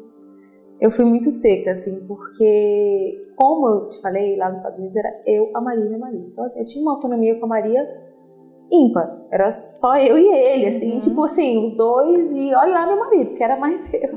[0.80, 5.08] eu fui muito seca, assim, porque como eu te falei lá nos Estados Unidos, era
[5.26, 6.20] eu, a Maria e minha Maria.
[6.30, 7.88] Então, assim, eu tinha uma autonomia com a Maria
[8.70, 9.08] ímpar.
[9.30, 10.98] Era só eu e ele, assim, Uhum.
[10.98, 14.10] tipo assim, os dois e olha lá meu marido, que era mais eu.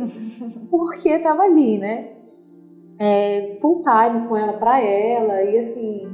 [0.69, 2.16] Porque tava ali, né?
[2.99, 6.07] É, full time com ela pra ela e assim,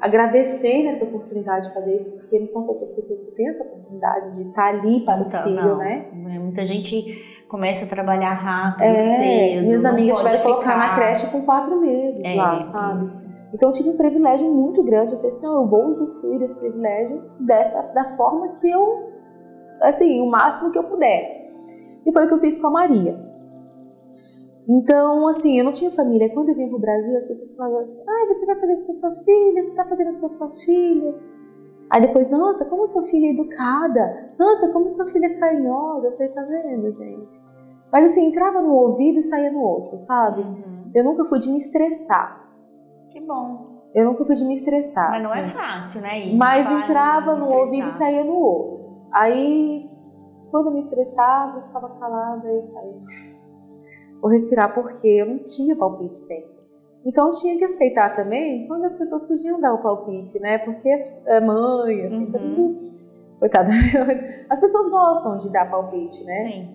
[0.00, 3.64] agradecendo essa oportunidade de fazer isso, porque não são todas as pessoas que têm essa
[3.64, 5.76] oportunidade de estar ali para o Então, filho, não.
[5.78, 6.06] né?
[6.34, 9.66] É, Muita gente começa a trabalhar rápido, É, cedo.
[9.66, 12.98] minhas amigas tiveram que colocar na creche com quatro meses É, lá, sabe?
[13.02, 13.26] isso.
[13.52, 15.12] Então eu tive um privilégio muito grande.
[15.14, 19.10] Eu falei assim, não, eu vou usufruir desse privilégio dessa, da forma que eu,
[19.80, 21.48] assim, o máximo que eu puder.
[22.06, 23.18] E foi o que eu fiz com a Maria.
[24.68, 26.28] Então, assim, eu não tinha família.
[26.32, 28.92] Quando eu vim pro Brasil, as pessoas falavam assim, ah, você vai fazer isso com
[28.92, 31.14] sua filha, você tá fazendo isso com sua filha.
[31.90, 34.34] Aí depois, nossa, como sua filha é educada.
[34.38, 36.08] Nossa, como sua filha é carinhosa.
[36.08, 37.42] Eu falei, tá vendo, gente?
[37.90, 40.42] Mas assim, entrava no ouvido e saía no outro, sabe?
[40.42, 40.90] Uhum.
[40.94, 42.46] Eu nunca fui de me estressar.
[43.10, 43.78] Que bom.
[43.94, 45.10] Eu nunca fui de me estressar.
[45.10, 45.54] Mas não é assim.
[45.54, 46.18] fácil, né?
[46.26, 48.86] Isso, Mas entrava no ouvido e saía no outro.
[49.10, 49.90] Aí,
[50.50, 52.98] quando eu me estressava, eu ficava calada e eu saía.
[54.20, 56.58] Vou respirar porque eu não tinha palpite sempre.
[57.06, 60.58] Então eu tinha que aceitar também quando as pessoas podiam dar o palpite, né?
[60.58, 62.30] Porque as, é mãe, assim, Uhum.
[62.32, 62.88] todo mundo.
[63.38, 63.70] Coitada.
[64.50, 66.40] As pessoas gostam de dar palpite, né?
[66.50, 66.68] Sim.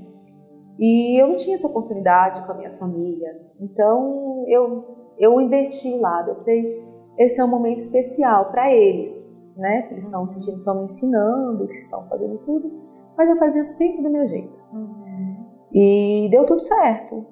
[0.79, 3.37] E eu não tinha essa oportunidade com a minha família.
[3.59, 6.29] Então eu, eu inverti o lado.
[6.31, 6.81] Eu falei,
[7.19, 9.89] esse é um momento especial para eles, né?
[9.91, 12.71] Eles estão sentindo que estão me ensinando, que estão fazendo tudo.
[13.17, 14.63] Mas eu fazia sempre do meu jeito.
[14.73, 15.45] Uhum.
[15.71, 17.25] E deu tudo certo.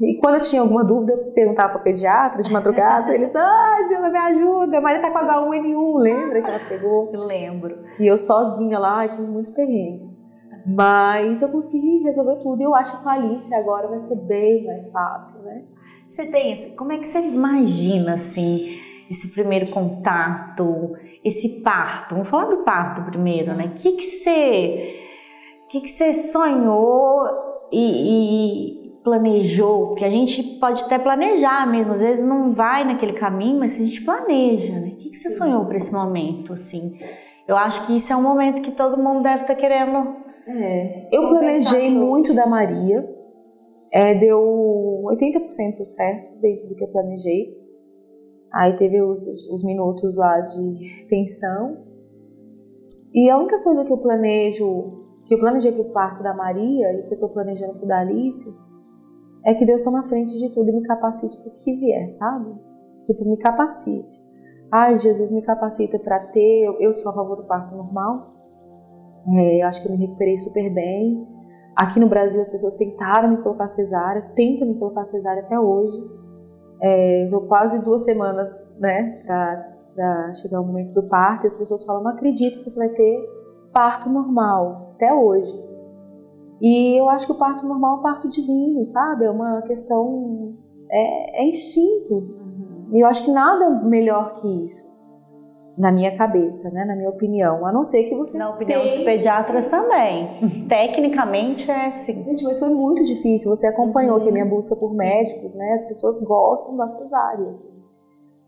[0.00, 3.14] E quando eu tinha alguma dúvida, eu perguntava para pediatra de madrugada.
[3.14, 4.78] eles, ah, Gila, me ajuda.
[4.78, 7.10] A Maria tá com H1N1, lembra que ela pegou?
[7.12, 7.78] Eu lembro.
[7.98, 10.20] E eu sozinha lá, tive muitos perrengues.
[10.66, 14.16] Mas eu consegui resolver tudo e eu acho que com a Alice agora vai ser
[14.22, 15.62] bem mais fácil, né?
[16.08, 18.58] Você tem, como é que você imagina assim
[19.10, 22.14] esse primeiro contato, esse parto?
[22.14, 23.66] Vamos falar do parto primeiro, né?
[23.66, 24.96] O que que você,
[25.68, 27.28] que que você sonhou
[27.70, 29.88] e, e planejou?
[29.88, 33.84] Porque a gente pode até planejar mesmo, às vezes não vai naquele caminho, mas a
[33.84, 34.88] gente planeja, né?
[34.88, 36.98] O que que você sonhou para esse momento, assim?
[37.46, 40.16] Eu acho que isso é um momento que todo mundo deve estar querendo.
[40.46, 42.06] É, eu planejei sobre.
[42.06, 43.06] muito da Maria.
[43.92, 44.40] É, deu
[45.04, 47.54] 80% certo dentro do que eu planejei.
[48.52, 51.84] Aí teve os, os minutos lá de tensão.
[53.12, 56.92] E a única coisa que eu planejo, que eu planejei para o parto da Maria
[56.94, 58.63] e que eu estou planejando para o da Alice,
[59.44, 62.08] é que Deus tome a frente de tudo e me capacite para o que vier,
[62.08, 62.54] sabe?
[63.04, 64.22] Tipo, me capacite.
[64.72, 66.64] Ai, Jesus, me capacita para ter.
[66.64, 68.32] Eu, eu sou a favor do parto normal.
[69.28, 71.26] É, eu acho que eu me recuperei super bem.
[71.76, 76.02] Aqui no Brasil, as pessoas tentaram me colocar cesárea, tentam me colocar cesárea até hoje.
[76.80, 81.84] É, estou quase duas semanas, né, para chegar o momento do parto, e as pessoas
[81.84, 83.28] falam: não acredito que você vai ter
[83.72, 85.52] parto normal, até hoje.
[86.60, 89.24] E eu acho que o parto normal é um parto divino, sabe?
[89.24, 90.54] É uma questão.
[90.90, 92.14] É, é instinto.
[92.14, 92.88] Uhum.
[92.92, 94.94] E eu acho que nada melhor que isso
[95.76, 98.94] na minha cabeça, né, na minha opinião, a não ser que você na opinião tenha...
[98.94, 100.30] dos pediatras também.
[100.68, 102.22] Tecnicamente é assim.
[102.22, 103.54] Gente, mas foi muito difícil.
[103.54, 104.20] Você acompanhou uhum.
[104.20, 104.98] que a minha busca por Sim.
[104.98, 105.72] médicos, né?
[105.72, 107.50] As pessoas gostam da cesárea.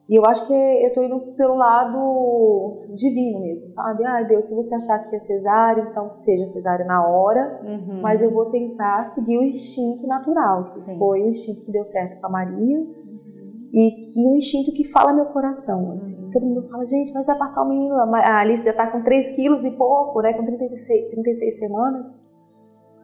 [0.09, 4.05] E eu acho que eu tô indo pelo lado divino mesmo, sabe?
[4.07, 8.01] Ah, Deus, se você achar que é cesárea, então que seja cesárea na hora, uhum.
[8.01, 10.97] mas eu vou tentar seguir o instinto natural, que Sim.
[10.97, 12.87] foi o instinto que deu certo com a Maria
[13.73, 16.25] e que o instinto que fala meu coração, assim.
[16.25, 16.31] Uhum.
[16.31, 19.33] Todo mundo fala, gente, mas vai passar o menino, a Alice já tá com 3
[19.33, 22.15] quilos e pouco, né, com 36, 36 semanas.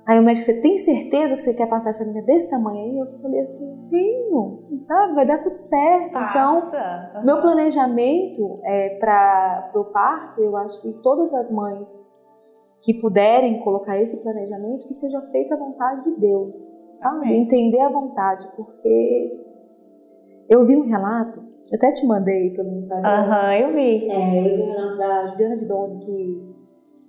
[0.05, 2.99] Aí o médico, você tem certeza que você quer passar essa menina desse tamanho aí?
[2.99, 6.15] Eu falei assim, tenho, sabe, vai dar tudo certo.
[6.15, 7.09] Passa.
[7.11, 11.97] Então, meu planejamento é para o parto, eu acho que todas as mães
[12.83, 17.19] que puderem colocar esse planejamento, que seja feita a vontade de Deus, sabe?
[17.19, 17.43] Amém.
[17.43, 19.41] Entender a vontade, porque
[20.49, 21.39] eu vi um relato,
[21.71, 23.09] eu até te mandei pelo Instagram.
[23.09, 24.11] Aham, eu vi.
[24.11, 26.52] É, eu vi um relato da Juliana de Doni que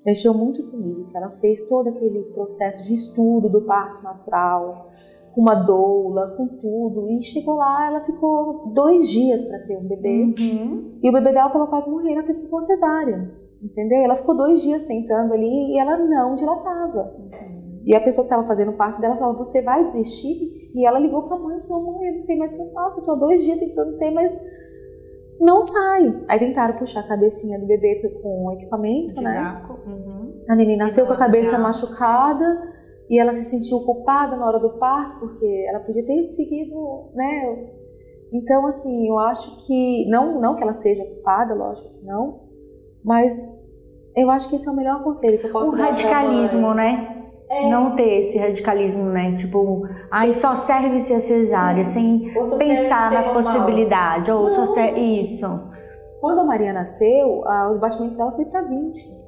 [0.05, 4.91] mexeu muito comigo, que ela fez todo aquele processo de estudo do parto natural,
[5.33, 9.87] com uma doula, com tudo, e chegou lá, ela ficou dois dias para ter um
[9.87, 10.99] bebê, uhum.
[11.01, 14.01] e o bebê dela estava quase morrendo, ela teve que ir uma cesárea, entendeu?
[14.01, 17.15] Ela ficou dois dias tentando ali e ela não dilatava.
[17.17, 17.53] Uhum.
[17.85, 20.71] E a pessoa que estava fazendo o parto dela falava: Você vai desistir?
[20.73, 22.63] E ela ligou para a mãe e falou: Mãe, eu não sei mais o que
[22.63, 24.39] eu faço, eu tô há dois dias tentando ter, mas
[25.39, 26.25] não sai.
[26.27, 29.65] Aí tentaram puxar a cabecinha do bebê com o equipamento, né?
[29.87, 30.43] Uhum.
[30.47, 32.45] A neném nasceu com a cabeça machucada
[33.09, 37.69] e ela se sentiu culpada na hora do parto, porque ela podia ter seguido, né?
[38.31, 42.41] Então, assim, eu acho que, não, não que ela seja culpada, lógico que não,
[43.03, 43.69] mas
[44.15, 45.83] eu acho que esse é o melhor conselho que eu posso o dar.
[45.83, 47.22] O radicalismo, né?
[47.53, 47.69] É.
[47.69, 49.35] Não ter esse radicalismo, né?
[49.35, 53.33] Tipo, aí só serve se a cesárea, sem pensar na normal.
[53.35, 54.31] possibilidade.
[54.31, 54.55] Ou Não.
[54.55, 54.99] só serve.
[54.99, 55.45] Isso.
[56.19, 59.23] Quando a Maria nasceu, os batimentos dela foi para 20.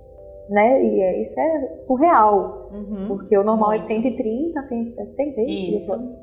[0.49, 0.83] Né?
[0.83, 2.69] E é, isso é surreal.
[2.71, 3.07] Uhum.
[3.07, 3.81] Porque o normal Muito.
[3.81, 5.71] é 130, 160, é isso?
[5.71, 6.15] Isso.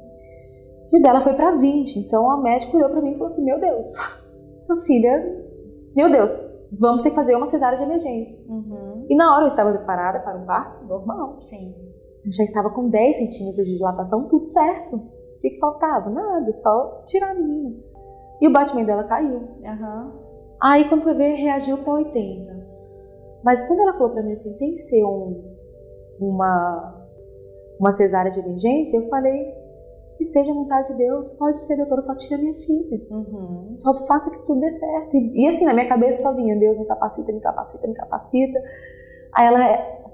[0.93, 1.99] E o dela foi para 20.
[1.99, 3.87] Então a médica olhou para mim e falou assim: Meu Deus,
[4.59, 5.25] sua filha,
[5.95, 6.35] meu Deus,
[6.79, 8.51] vamos ter que fazer uma cesárea de emergência.
[8.51, 9.07] Uhum.
[9.09, 11.41] E na hora eu estava preparada para um parto normal.
[11.41, 11.75] Sim.
[12.25, 14.97] Eu já estava com 10 centímetros de dilatação, tudo certo.
[14.97, 16.09] O que, que faltava?
[16.09, 17.75] Nada, só tirar a menina.
[18.41, 19.39] E o batimento dela caiu.
[19.39, 20.13] Uhum.
[20.63, 22.63] Aí quando foi ver, reagiu para 80.
[23.45, 25.43] Mas quando ela falou para mim assim, tem que ser um,
[26.21, 27.07] uma,
[27.79, 29.62] uma cesárea de emergência, eu falei,
[30.17, 31.29] que seja a vontade de Deus.
[31.31, 33.01] Pode ser, doutora, só tira minha filha.
[33.11, 33.71] Uhum.
[33.75, 35.17] Só faça que tudo dê certo.
[35.17, 38.59] E, e, assim, na minha cabeça só vinha, Deus me capacita, me capacita, me capacita.
[39.35, 39.59] Aí ela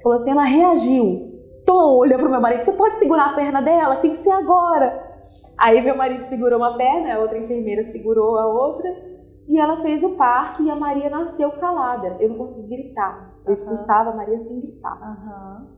[0.03, 1.39] falou assim, ela reagiu.
[1.65, 3.97] Tô olhando pro meu marido, você pode segurar a perna dela?
[3.97, 5.07] Tem que ser agora.
[5.59, 8.89] Aí meu marido segurou uma perna, a outra enfermeira segurou a outra.
[9.49, 12.17] E ela fez o parto e a Maria nasceu calada.
[12.21, 13.35] Eu não consegui gritar.
[13.47, 15.01] Eu expulsava a Maria sem gritar.
[15.01, 15.78] Uhum.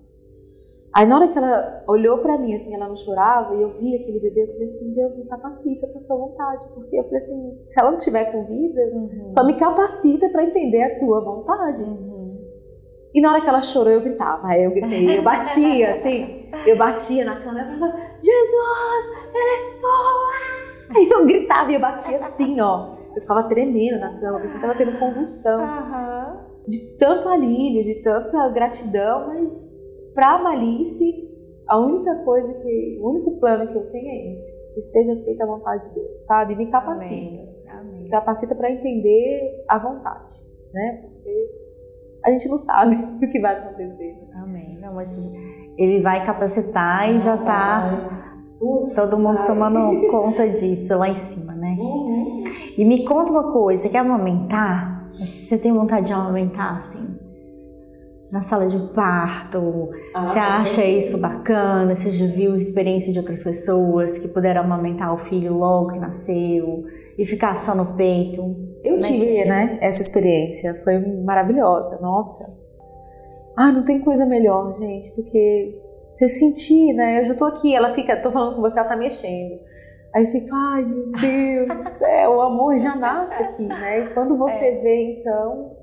[0.92, 3.94] Aí na hora que ela olhou para mim, assim, ela não chorava, e eu vi
[3.94, 7.58] aquele bebê, eu falei assim, Deus me capacita para sua vontade, porque eu falei assim,
[7.62, 9.30] se ela não tiver com vida, uhum.
[9.30, 11.82] só me capacita para entender a tua vontade.
[11.82, 12.40] Uhum.
[13.14, 16.76] E na hora que ela chorou, eu gritava, aí eu gritei, eu batia, assim, eu
[16.76, 20.96] batia na cama, e falava, Jesus, ela é sua!
[20.96, 24.74] Aí eu gritava e eu batia assim, ó, eu ficava tremendo na cama, você tava
[24.74, 26.36] tendo convulsão, uhum.
[26.66, 29.78] de tanto alívio, de tanta gratidão, mas
[30.14, 31.28] para a Malice,
[31.68, 35.44] a única coisa que, o único plano que eu tenho é esse, que seja feita
[35.44, 36.56] a vontade de Deus, sabe?
[36.56, 37.38] Me capacita.
[37.38, 37.56] Amém.
[37.68, 38.02] Amém.
[38.02, 40.34] Me capacita para entender a vontade,
[40.72, 41.02] né?
[41.02, 41.50] Porque
[42.24, 44.16] a gente não sabe o que vai acontecer.
[44.34, 44.78] Amém.
[44.80, 45.16] Não, mas
[45.78, 48.20] ele vai capacitar e já tá
[48.94, 51.76] todo mundo tomando conta disso lá em cima, né?
[51.78, 52.24] Uhum.
[52.76, 55.08] E me conta uma coisa, você quer amamentar?
[55.12, 57.19] Você tem vontade de amamentar, assim?
[58.30, 59.90] Na sala de parto?
[60.14, 61.94] Ah, você acha isso bacana?
[61.94, 65.98] Você já viu a experiência de outras pessoas que puderam amamentar o filho logo que
[65.98, 66.84] nasceu
[67.18, 68.56] e ficar só no peito?
[68.84, 69.44] Eu tive, é?
[69.44, 72.58] né, essa experiência, foi maravilhosa, nossa.
[73.56, 75.74] Ah, não tem coisa melhor, gente, do que
[76.16, 77.20] você sentir, né?
[77.20, 79.58] Eu já tô aqui, ela fica, tô falando com você, ela tá mexendo.
[80.14, 84.00] Aí fica, ai meu Deus do céu, o amor já nasce aqui, né?
[84.00, 84.80] E quando você é.
[84.80, 85.76] vê, então,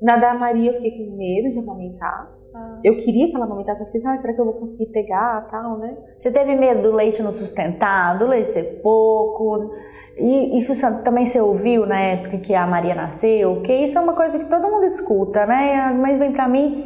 [0.00, 2.30] na da Maria eu fiquei com medo de amamentar.
[2.54, 2.80] Ah.
[2.84, 5.46] Eu queria que ela amamentasse, eu fiquei assim, ah, será que eu vou conseguir pegar
[5.48, 5.96] tal, né?
[6.18, 9.70] Você teve medo do leite não sustentar, do leite ser pouco?
[10.16, 13.54] E isso também você ouviu na época que a Maria nasceu?
[13.54, 15.76] Porque isso é uma coisa que todo mundo escuta, né?
[15.76, 16.82] As mães vêm para mim,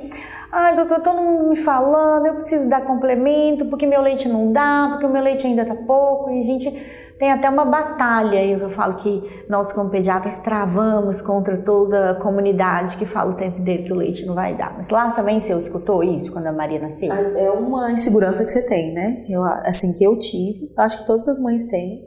[0.53, 4.89] ai doutor, todo mundo me falando, eu preciso dar complemento, porque meu leite não dá,
[4.91, 8.69] porque o meu leite ainda tá pouco, e a gente tem até uma batalha, eu
[8.69, 13.85] falo que nós como pediatras travamos contra toda a comunidade que fala o tempo inteiro
[13.85, 14.77] que o leite não vai dar.
[14.77, 17.13] Mas lá também você escutou isso quando a Maria nasceu?
[17.13, 19.25] É uma insegurança que você tem, né?
[19.29, 22.05] Eu, assim, que eu tive, acho que todas as mães têm,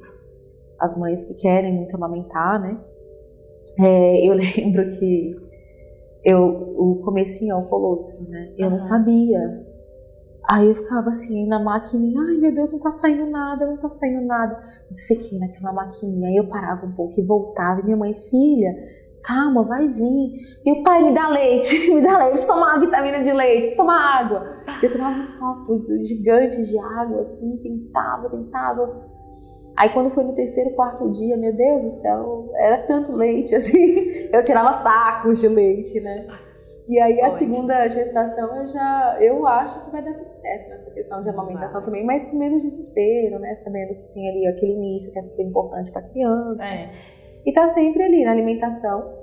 [0.78, 2.78] as mães que querem muito amamentar, né?
[3.80, 5.36] É, eu lembro que
[6.26, 6.41] eu,
[6.78, 8.51] o comecinho ao colostro, né?
[8.58, 8.72] Eu uhum.
[8.72, 9.66] não sabia
[10.50, 13.89] Aí eu ficava assim na maquininha, ai meu Deus, não tá saindo nada, não tá
[13.89, 14.58] saindo nada.
[14.86, 18.14] Mas eu fiquei naquela maquininha, aí eu parava um pouco e voltava, e minha mãe,
[18.14, 18.74] filha,
[19.22, 20.32] calma, vai vir.
[20.66, 23.78] E o pai, me dá leite, me dá leite, preciso tomar vitamina de leite, preciso
[23.78, 24.45] tomar água.
[24.82, 29.06] Eu tomava uns copos gigantes de água, assim, tentava, tentava.
[29.76, 34.30] Aí quando foi no terceiro, quarto dia, meu Deus do céu, era tanto leite, assim,
[34.32, 36.26] eu tirava sacos de leite, né?
[36.88, 40.90] E aí a segunda gestação eu já eu acho que vai dar tudo certo nessa
[40.92, 43.54] questão de amamentação também, mas com menos desespero, né?
[43.56, 46.70] Sabendo que tem ali aquele início que é super importante para a criança.
[46.70, 46.90] É.
[47.46, 49.18] E tá sempre ali na alimentação.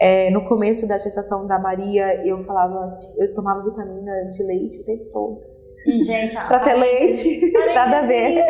[0.00, 4.84] É, no começo da gestação da Maria, eu falava, eu tomava vitamina de leite o
[4.84, 5.40] tempo todo.
[5.86, 8.44] E, gente, para ter leite, nada a ver.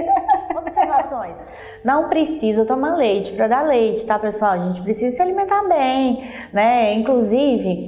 [0.57, 1.39] Observações.
[1.85, 4.53] Não precisa tomar leite para dar leite, tá, pessoal?
[4.53, 6.23] A gente precisa se alimentar bem,
[6.53, 6.93] né?
[6.95, 7.81] Inclusive,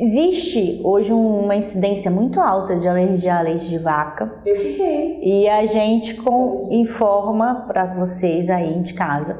[0.00, 4.32] Existe hoje uma incidência muito alta de alergia a leite de vaca.
[4.44, 5.20] Eu fiquei.
[5.22, 9.38] E a gente com, informa para vocês aí de casa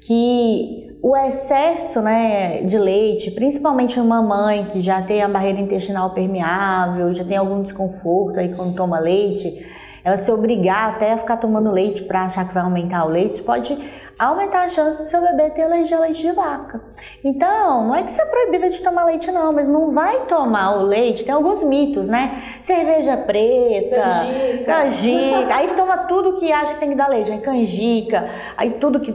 [0.00, 6.10] que o excesso né, de leite, principalmente uma mãe que já tem a barreira intestinal
[6.10, 9.64] permeável, já tem algum desconforto aí quando toma leite,
[10.06, 13.42] ela se obrigar até a ficar tomando leite para achar que vai aumentar o leite,
[13.42, 13.76] pode
[14.16, 16.80] aumentar a chance do seu bebê ter alergia a leite de vaca.
[17.24, 20.78] Então, não é que você é proibida de tomar leite não, mas não vai tomar
[20.78, 22.40] o leite, tem alguns mitos, né?
[22.62, 25.54] Cerveja preta, canjica, canjica.
[25.56, 29.12] Aí toma tudo que acha que tem que dar leite, aí canjica, aí tudo que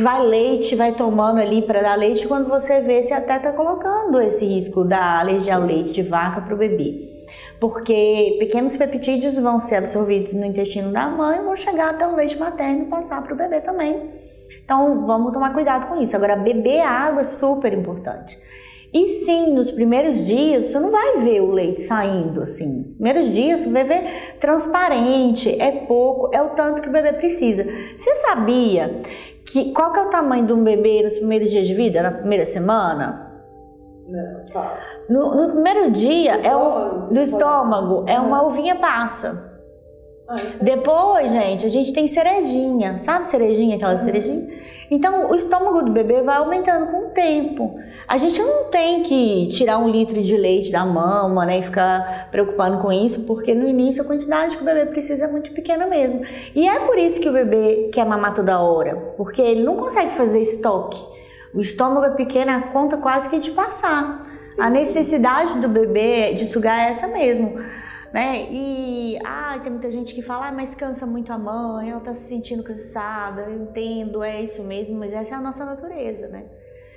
[0.00, 4.20] vai leite, vai tomando ali para dar leite, quando você vê, você até tá colocando
[4.20, 7.18] esse risco da alergia ao leite de vaca para o bebê
[7.60, 12.14] porque pequenos peptídeos vão ser absorvidos no intestino da mãe e vão chegar até o
[12.14, 14.10] leite materno e passar para o bebê também.
[14.64, 16.14] Então vamos tomar cuidado com isso.
[16.14, 18.38] Agora, beber água é super importante.
[18.92, 22.78] E sim, nos primeiros dias você não vai ver o leite saindo assim.
[22.78, 27.12] Nos primeiros dias você vai ver transparente, é pouco, é o tanto que o bebê
[27.12, 27.64] precisa.
[27.96, 28.94] Você sabia
[29.44, 32.12] que qual que é o tamanho de um bebê nos primeiros dias de vida, na
[32.12, 33.30] primeira semana?
[34.06, 34.97] Não, tá.
[35.08, 39.48] No, no primeiro dia do é um, do estômago é uma uvinha passa.
[40.28, 40.58] Ah, então.
[40.60, 43.98] Depois, gente, a gente tem cerejinha, sabe cerejinha, aquela uhum.
[43.98, 44.46] cerejinha?
[44.90, 47.78] Então, o estômago do bebê vai aumentando com o tempo.
[48.06, 52.28] A gente não tem que tirar um litro de leite da mama, né, e ficar
[52.30, 55.86] preocupando com isso, porque no início a quantidade que o bebê precisa é muito pequena
[55.86, 56.20] mesmo.
[56.54, 60.12] E é por isso que o bebê quer mamar toda hora, porque ele não consegue
[60.12, 61.02] fazer estoque.
[61.54, 64.37] O estômago é pequeno, a conta quase que de passar.
[64.58, 67.54] A necessidade do bebê de sugar é essa mesmo.
[68.12, 68.48] Né?
[68.50, 72.14] E ah, tem muita gente que fala, ah, mas cansa muito a mãe, ela tá
[72.14, 76.44] se sentindo cansada, eu entendo, é isso mesmo, mas essa é a nossa natureza, né?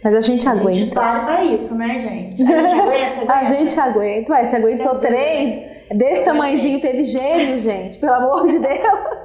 [0.04, 0.70] Mas a gente aguenta.
[0.70, 2.42] A gente para pra isso, né, gente?
[2.42, 3.34] A gente aguenta, aguenta.
[3.34, 4.32] A gente aguenta.
[4.32, 5.60] Ué, você aguentou você três,
[5.92, 9.24] desse tamanhozinho, teve gêmeo, gente, pelo amor de Deus.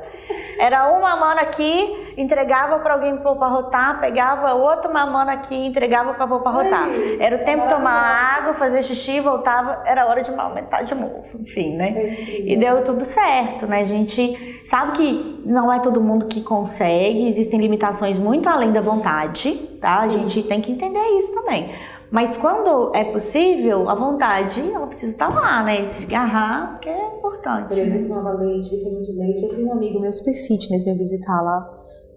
[0.58, 6.14] Era uma mamando aqui, entregava para alguém pôr para rotar, pegava outro mamando aqui, entregava
[6.14, 6.88] para pôr para rotar.
[7.20, 11.22] Era o tempo de tomar água, fazer xixi, voltava, era hora de aumentar de novo,
[11.40, 12.16] enfim, né?
[12.44, 13.80] E deu tudo certo, né?
[13.80, 18.80] A gente sabe que não é todo mundo que consegue, existem limitações muito além da
[18.80, 20.00] vontade, tá?
[20.00, 21.70] A gente tem que entender isso também.
[22.10, 25.82] Mas quando é possível, a vontade, ela precisa estar lá, né?
[25.82, 27.78] De agarrar, porque é importante.
[27.78, 27.98] Eu né?
[27.98, 29.42] tomava leite, vitamina de leite.
[29.42, 31.68] Eu fui um amigo meu super fitness me visitar lá.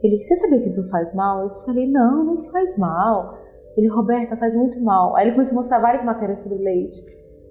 [0.01, 1.43] Ele, você sabia que isso faz mal?
[1.43, 3.37] Eu falei, não, não faz mal.
[3.75, 5.15] Ele, Roberta, faz muito mal.
[5.15, 6.97] Aí ele começou a mostrar várias matérias sobre leite.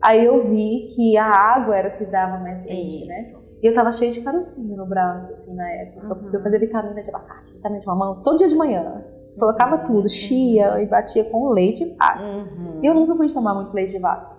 [0.02, 3.22] Aí eu vi que a água era o que dava mais leite, né?
[3.22, 3.34] isso.
[3.34, 3.48] né?
[3.62, 6.06] E eu tava cheia de carocinho no braço, assim, na época.
[6.06, 6.20] Uhum.
[6.20, 9.04] Porque eu fazia vitamina de abacate, vitamina de mamão, todo dia de manhã.
[9.38, 12.22] Colocava tudo, chia e batia com leite de vaca.
[12.24, 12.80] Uhum.
[12.82, 14.36] E eu nunca fui de tomar muito leite de vaca.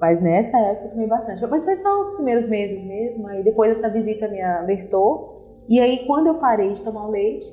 [0.00, 1.44] Mas nessa época eu tomei bastante.
[1.46, 3.28] Mas foi só os primeiros meses mesmo.
[3.28, 5.39] Aí depois essa visita me alertou.
[5.70, 7.46] E aí quando eu parei de tomar o leite,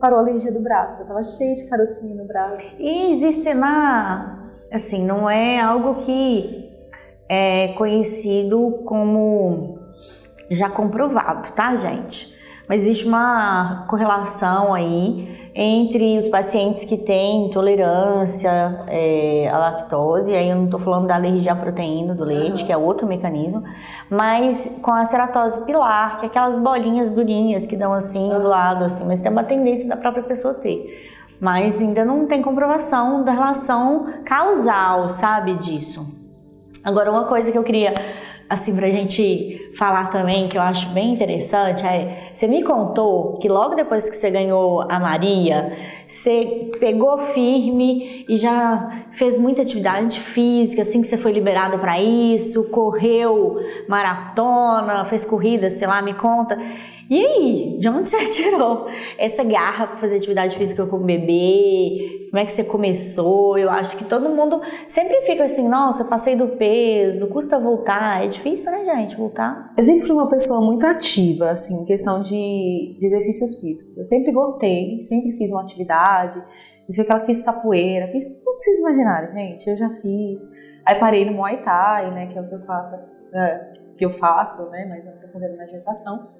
[0.00, 1.02] parou a alergia do braço.
[1.02, 2.74] Eu tava cheia de carocinho no braço.
[2.80, 4.50] E existe na.
[4.72, 6.68] Assim, não é algo que
[7.28, 9.78] é conhecido como
[10.50, 12.31] já comprovado, tá, gente?
[12.68, 20.48] Mas existe uma correlação aí entre os pacientes que têm intolerância é, à lactose, aí
[20.48, 22.66] eu não estou falando da alergia à proteína do leite, uhum.
[22.66, 23.62] que é outro mecanismo,
[24.08, 28.40] mas com a ceratose pilar, que é aquelas bolinhas durinhas que dão assim uhum.
[28.40, 31.10] do lado, assim, mas tem uma tendência da própria pessoa ter.
[31.38, 36.06] Mas ainda não tem comprovação da relação causal, sabe, disso.
[36.84, 37.92] Agora, uma coisa que eu queria
[38.52, 43.48] assim, pra gente falar também, que eu acho bem interessante, é, você me contou que
[43.48, 45.74] logo depois que você ganhou a Maria,
[46.06, 51.98] você pegou firme e já fez muita atividade física, assim que você foi liberado para
[51.98, 53.56] isso, correu
[53.88, 56.58] maratona, fez corrida, sei lá, me conta.
[57.08, 58.86] E aí, de onde você tirou
[59.16, 62.21] essa garra para fazer atividade física com o bebê?
[62.32, 63.58] Como é que você começou?
[63.58, 64.58] Eu acho que todo mundo
[64.88, 68.24] sempre fica assim, nossa, passei do peso, custa voltar.
[68.24, 69.70] É difícil, né, gente, voltar?
[69.76, 73.98] Eu sempre fui uma pessoa muito ativa, assim, em questão de, de exercícios físicos.
[73.98, 76.42] Eu sempre gostei, sempre fiz uma atividade.
[76.88, 79.68] Eu fui aquela que fiz capoeira, fiz tudo que vocês imaginarem, gente.
[79.68, 80.40] Eu já fiz.
[80.86, 82.94] Aí parei no Muay Thai, né, que é o que eu faço,
[83.34, 86.30] é, que eu faço, né, mas eu tô fazendo na gestação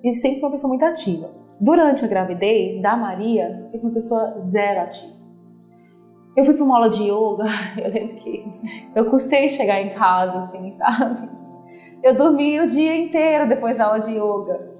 [0.00, 1.28] e sempre foi uma pessoa muito ativa.
[1.60, 5.19] Durante a gravidez da Maria, eu fui uma pessoa zero ativa.
[6.40, 7.44] Eu fui para uma aula de yoga,
[7.76, 8.46] eu lembro que
[8.94, 11.28] eu custei chegar em casa, assim, sabe?
[12.02, 14.70] Eu dormi o dia inteiro depois da aula de yoga.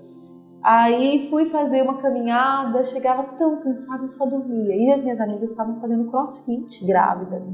[0.64, 4.74] Aí fui fazer uma caminhada, chegava tão cansada, eu só dormia.
[4.74, 7.52] E as minhas amigas estavam fazendo crossfit grávidas.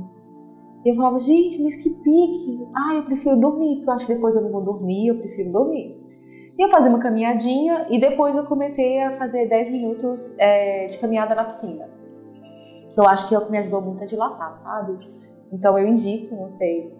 [0.84, 2.64] Eu falava, gente, mas que pique!
[2.76, 5.50] Ah, eu prefiro dormir, porque eu acho que depois eu não vou dormir, eu prefiro
[5.50, 6.00] dormir.
[6.57, 10.96] E eu fazia uma caminhadinha e depois eu comecei a fazer 10 minutos é, de
[10.96, 11.95] caminhada na piscina.
[12.93, 14.99] Que eu acho que é o que me ajudou muito a dilatar, sabe?
[15.53, 16.95] Então eu indico, não sei.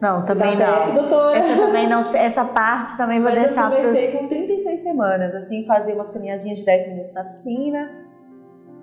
[0.00, 0.94] Não, também tá certo, não.
[0.94, 1.38] Doutora.
[1.38, 4.20] Essa também não, essa parte também vou Mas deixar para Eu comecei pros...
[4.20, 7.90] com 36 semanas, assim, fazer umas caminhadinhas de 10 minutos na piscina.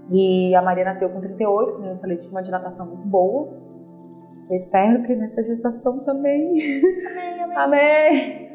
[0.09, 3.47] E a Maria nasceu com 38, como eu falei, tive uma dilatação muito boa.
[4.47, 6.51] Eu espero ter nessa gestação também.
[7.11, 7.57] Amém, amém.
[7.57, 8.45] amém.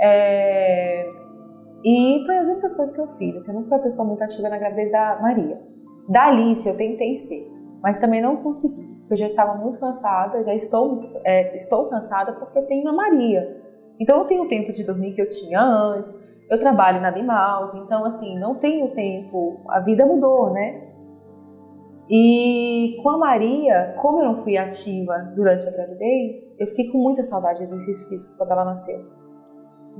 [0.00, 1.06] É...
[1.84, 3.36] E foi as únicas coisas que eu fiz.
[3.36, 5.58] Assim, eu não fui a pessoa muito ativa na gravidez da Maria.
[6.08, 7.52] Da Alice eu tentei ser,
[7.82, 8.96] mas também não consegui.
[8.98, 12.92] Porque eu já estava muito cansada, já estou, é, estou cansada porque eu tenho a
[12.92, 13.62] Maria.
[14.00, 16.26] Então eu tenho o tempo de dormir que eu tinha antes.
[16.50, 19.60] Eu trabalho na Bimaus, então assim, não tenho tempo.
[19.68, 20.88] A vida mudou, né?
[22.10, 26.96] E com a Maria, como eu não fui ativa durante a gravidez, eu fiquei com
[26.96, 28.98] muita saudade de exercício físico quando ela nasceu.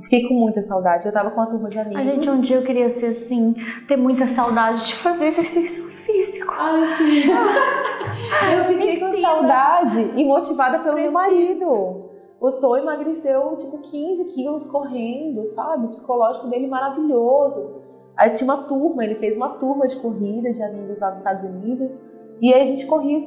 [0.01, 1.05] Fiquei com muita saudade.
[1.05, 2.01] Eu tava com uma turma de amigos.
[2.01, 3.53] A gente, um dia eu queria ser assim,
[3.87, 6.53] ter muita saudade de fazer exercício físico.
[6.57, 7.35] Ai, filha.
[8.57, 11.13] eu fiquei com saudade e motivada pelo Preciso.
[11.13, 12.09] meu marido.
[12.41, 15.85] O Tô emagreceu tipo 15 quilos correndo, sabe?
[15.85, 17.81] O psicológico dele maravilhoso.
[18.15, 21.43] Aí tinha uma turma, ele fez uma turma de corrida de amigos lá dos Estados
[21.43, 21.97] Unidos.
[22.41, 23.17] E aí a gente corria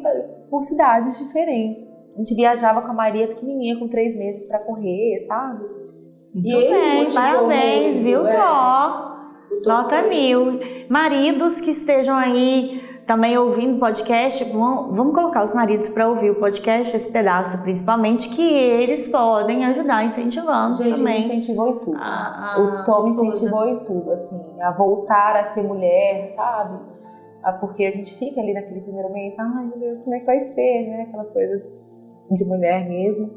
[0.50, 1.92] por cidades diferentes.
[2.14, 5.64] A gente viajava com a Maria pequenininha, com três meses para correr, sabe?
[6.34, 8.36] Muito e bem, parabéns, viu, é.
[8.36, 9.12] Tó?
[9.64, 10.60] Nota mil.
[10.88, 16.36] Maridos que estejam aí também ouvindo o podcast, vamos colocar os maridos para ouvir o
[16.36, 21.22] podcast, esse pedaço principalmente, que eles podem ajudar incentivando Gente, também.
[21.22, 21.96] Gente, incentivou em tudo.
[21.98, 26.78] A, a o Tom incentivou em tudo, assim, a voltar a ser mulher, sabe?
[27.60, 30.38] Porque a gente fica ali naquele primeiro mês, ai meu Deus, como é que vai
[30.38, 31.02] ser, né?
[31.08, 31.92] Aquelas coisas
[32.30, 33.30] de mulher mesmo.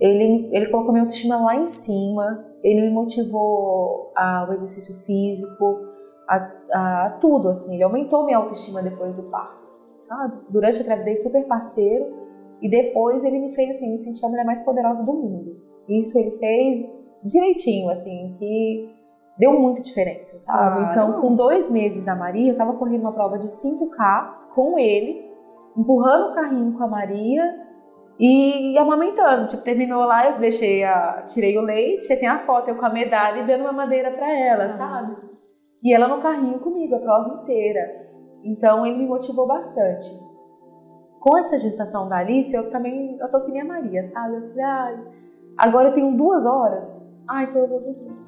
[0.00, 5.80] Ele, ele colocou minha autoestima lá em cima, ele me motivou ao exercício físico,
[6.28, 6.36] a,
[6.72, 7.74] a, a, tudo, assim.
[7.74, 10.36] Ele aumentou minha autoestima depois do parto, assim, sabe?
[10.48, 12.22] Durante a gravidez, super parceiro.
[12.60, 15.60] E depois ele me fez, assim, me sentir a mulher mais poderosa do mundo.
[15.88, 18.88] Isso ele fez direitinho, assim, que
[19.36, 20.88] deu muita diferença, sabe?
[20.88, 25.28] Então, com dois meses da Maria, eu tava correndo uma prova de 5K com ele,
[25.76, 27.61] empurrando o carrinho com a Maria
[28.18, 29.46] e amamentando.
[29.46, 31.22] Tipo, terminou lá, eu deixei a.
[31.26, 34.30] Tirei o leite, tem a foto, eu com a medalha e dando uma madeira para
[34.30, 34.70] ela, ah.
[34.70, 35.16] sabe?
[35.82, 38.10] E ela no carrinho comigo, a prova inteira.
[38.44, 40.08] Então ele me motivou bastante.
[41.20, 43.16] Com essa gestação da Alice, eu também.
[43.20, 44.36] Eu tô que nem a Maria, sabe?
[44.36, 45.04] Eu falei, ai,
[45.56, 48.24] agora eu tenho duas horas Ai, então eu vou dormir.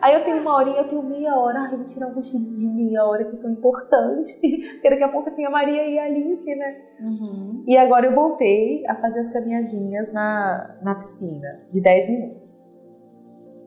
[0.00, 1.60] Aí eu tenho uma horinha, eu tenho meia hora.
[1.60, 4.40] Ai, eu vou tirar um cochilinho de meia hora que é tão importante.
[4.74, 6.76] Porque daqui a pouco tenho a Maria e a Alice, né?
[7.00, 7.64] Uhum.
[7.66, 12.74] E agora eu voltei a fazer as caminhadinhas na, na piscina, de 10 minutos.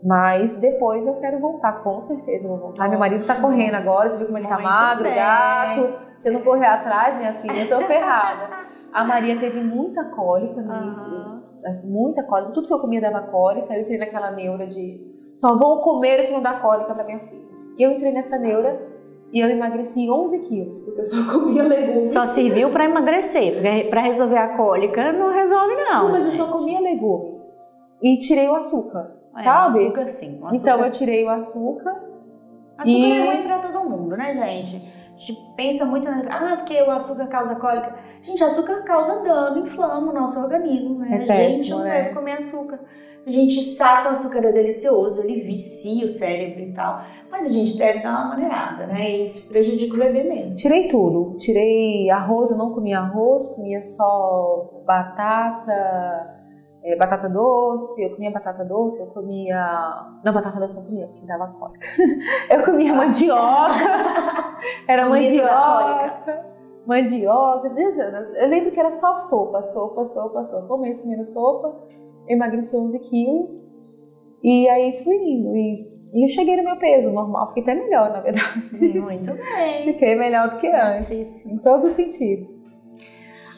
[0.03, 2.87] Mas depois eu quero voltar, com certeza eu vou voltar.
[2.87, 5.15] Meu marido tá correndo agora, você viu como ele tá magro, bem.
[5.15, 5.93] gato.
[6.15, 8.67] Se eu não correr atrás, minha filha, eu tô ferrada.
[8.93, 11.36] A Maria teve muita cólica no início.
[11.69, 12.51] Assim, muita cólica.
[12.53, 13.73] Tudo que eu comia dava cólica.
[13.73, 14.99] Eu entrei naquela neura de
[15.35, 17.41] só vou comer o que não dá cólica pra minha filha.
[17.77, 18.79] E eu entrei nessa neura
[19.31, 22.11] e eu emagreci 11 quilos, porque eu só comia legumes.
[22.11, 26.03] Só serviu pra emagrecer, porque pra resolver a cólica não resolve não.
[26.05, 27.41] Não, mas eu só comia legumes.
[28.01, 29.79] E tirei o açúcar, É, sabe?
[29.79, 30.39] o açúcar sim.
[30.41, 31.91] o Então açúcar- eu tirei o açúcar.
[32.77, 34.75] Açúcar E- é ruim pra todo mundo, né, gente?
[35.15, 36.21] A gente pensa muito na.
[36.29, 37.95] Ah, porque o açúcar causa cólica.
[38.27, 41.07] Gente, açúcar causa dano, inflama o nosso organismo, né?
[41.11, 42.01] É a gente péssimo, não né?
[42.01, 42.77] deve comer açúcar.
[43.25, 47.03] A gente sabe que o açúcar é delicioso, ele vicia o cérebro e tal.
[47.31, 49.11] Mas a gente deve dar uma maneirada, né?
[49.11, 50.57] E isso prejudica o bebê mesmo.
[50.57, 51.37] Tirei tudo.
[51.37, 55.71] Tirei arroz, eu não comia arroz, comia só batata,
[56.83, 60.19] é, batata doce, eu comia batata doce, eu comia.
[60.21, 61.87] Não, batata doce eu não comia, porque dava cólica.
[62.51, 63.71] Eu comia mandioca.
[64.85, 66.56] Era mandioca.
[66.87, 67.67] Mandioca.
[68.35, 70.73] Eu lembro que era só sopa, sopa, sopa, sopa.
[70.73, 71.77] Um mês comendo sopa,
[72.27, 73.77] emagreci 11 quilos.
[74.41, 75.55] E aí fui indo.
[75.55, 77.47] E, e eu cheguei no meu peso normal.
[77.47, 78.99] Fiquei até melhor, na verdade.
[79.01, 79.83] Muito bem.
[79.83, 81.07] Fiquei melhor do que antes.
[81.07, 81.55] Certíssimo.
[81.55, 82.63] Em todos os sentidos.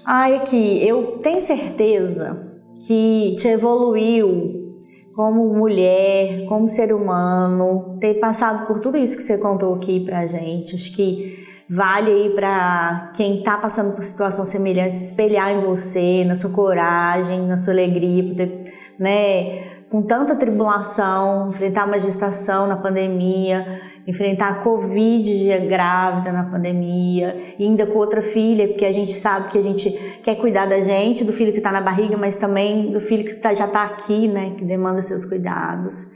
[0.04, 2.50] Ai, aqui, eu tenho certeza
[2.88, 4.74] que te evoluiu
[5.14, 10.26] como mulher, como ser humano, ter passado por tudo isso que você contou aqui pra
[10.26, 10.74] gente.
[10.74, 16.24] Acho que vale aí pra quem tá passando por situação semelhante se espelhar em você,
[16.26, 18.60] na sua coragem, na sua alegria, por ter,
[18.98, 27.54] né, com tanta tribulação, enfrentar uma gestação na pandemia, enfrentar a Covid grávida na pandemia,
[27.60, 29.92] ainda com outra filha, porque a gente sabe que a gente
[30.24, 33.36] quer cuidar da gente, do filho que está na barriga, mas também do filho que
[33.36, 36.12] tá- já está aqui, né, que demanda seus cuidados.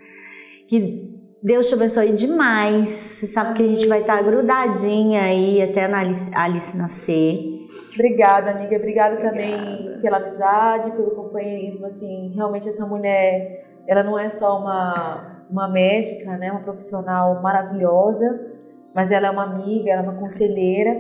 [0.68, 1.14] Que
[1.44, 2.90] Deus te abençoe demais.
[2.90, 7.50] Você sabe que a gente vai estar grudadinha aí até a Alice, Alice nascer.
[7.96, 8.78] Obrigada, amiga.
[8.78, 11.86] Obrigada, também pela amizade, pelo companheirismo.
[11.86, 18.54] Assim, realmente essa mulher, ela não é só uma, uma médica, né, uma profissional maravilhosa,
[18.96, 20.92] mas ela é uma amiga, ela é uma conselheira.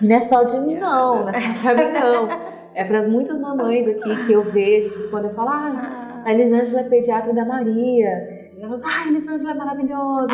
[0.00, 1.22] E não é só de mim, não.
[1.22, 2.28] Não é só pra mim, não.
[2.76, 6.32] É para as muitas mamães aqui que eu vejo, que quando eu falo, ah, a
[6.32, 8.37] Elisângela é pediatra da Maria.
[8.60, 10.32] Elas, ah, Elisângela é maravilhosa.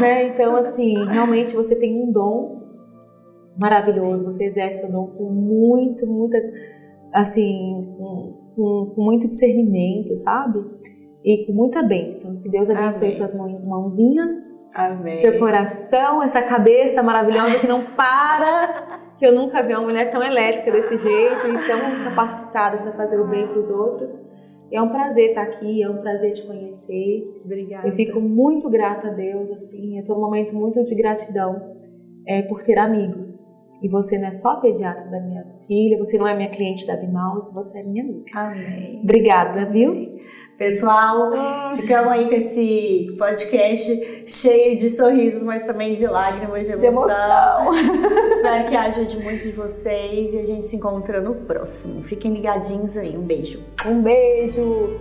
[0.00, 0.28] né?
[0.28, 2.62] Então, assim, realmente você tem um dom
[3.58, 6.36] maravilhoso, você exerce o dom com muito, muita,
[7.12, 10.62] assim, com, com, com muito discernimento, sabe?
[11.24, 12.40] E com muita bênção.
[12.42, 13.12] Que Deus abençoe Amém.
[13.12, 14.32] suas mão- mãozinhas,
[14.74, 15.16] Amém.
[15.16, 19.00] seu coração, essa cabeça maravilhosa que não para.
[19.18, 23.18] Que eu nunca vi uma mulher tão elétrica desse jeito e tão capacitada para fazer
[23.18, 24.12] o bem para os outros.
[24.70, 27.40] É um prazer estar aqui, é um prazer te conhecer.
[27.44, 27.86] Obrigada.
[27.86, 31.76] Eu fico muito grata a Deus, assim, eu tô num momento muito de gratidão
[32.26, 33.46] é, por ter amigos.
[33.82, 36.96] E você não é só pediatra da minha filha, você não é minha cliente da
[36.96, 38.24] Bimaus, você é minha amiga.
[38.34, 39.00] Amém.
[39.02, 40.15] Obrigada, viu?
[40.58, 41.32] Pessoal,
[41.76, 47.74] ficamos aí com esse podcast cheio de sorrisos, mas também de lágrimas, de De emoção.
[47.74, 48.26] emoção.
[48.36, 52.02] Espero que ajude muito de vocês e a gente se encontra no próximo.
[52.02, 53.14] Fiquem ligadinhos aí.
[53.18, 53.62] Um beijo.
[53.84, 54.98] Um beijo.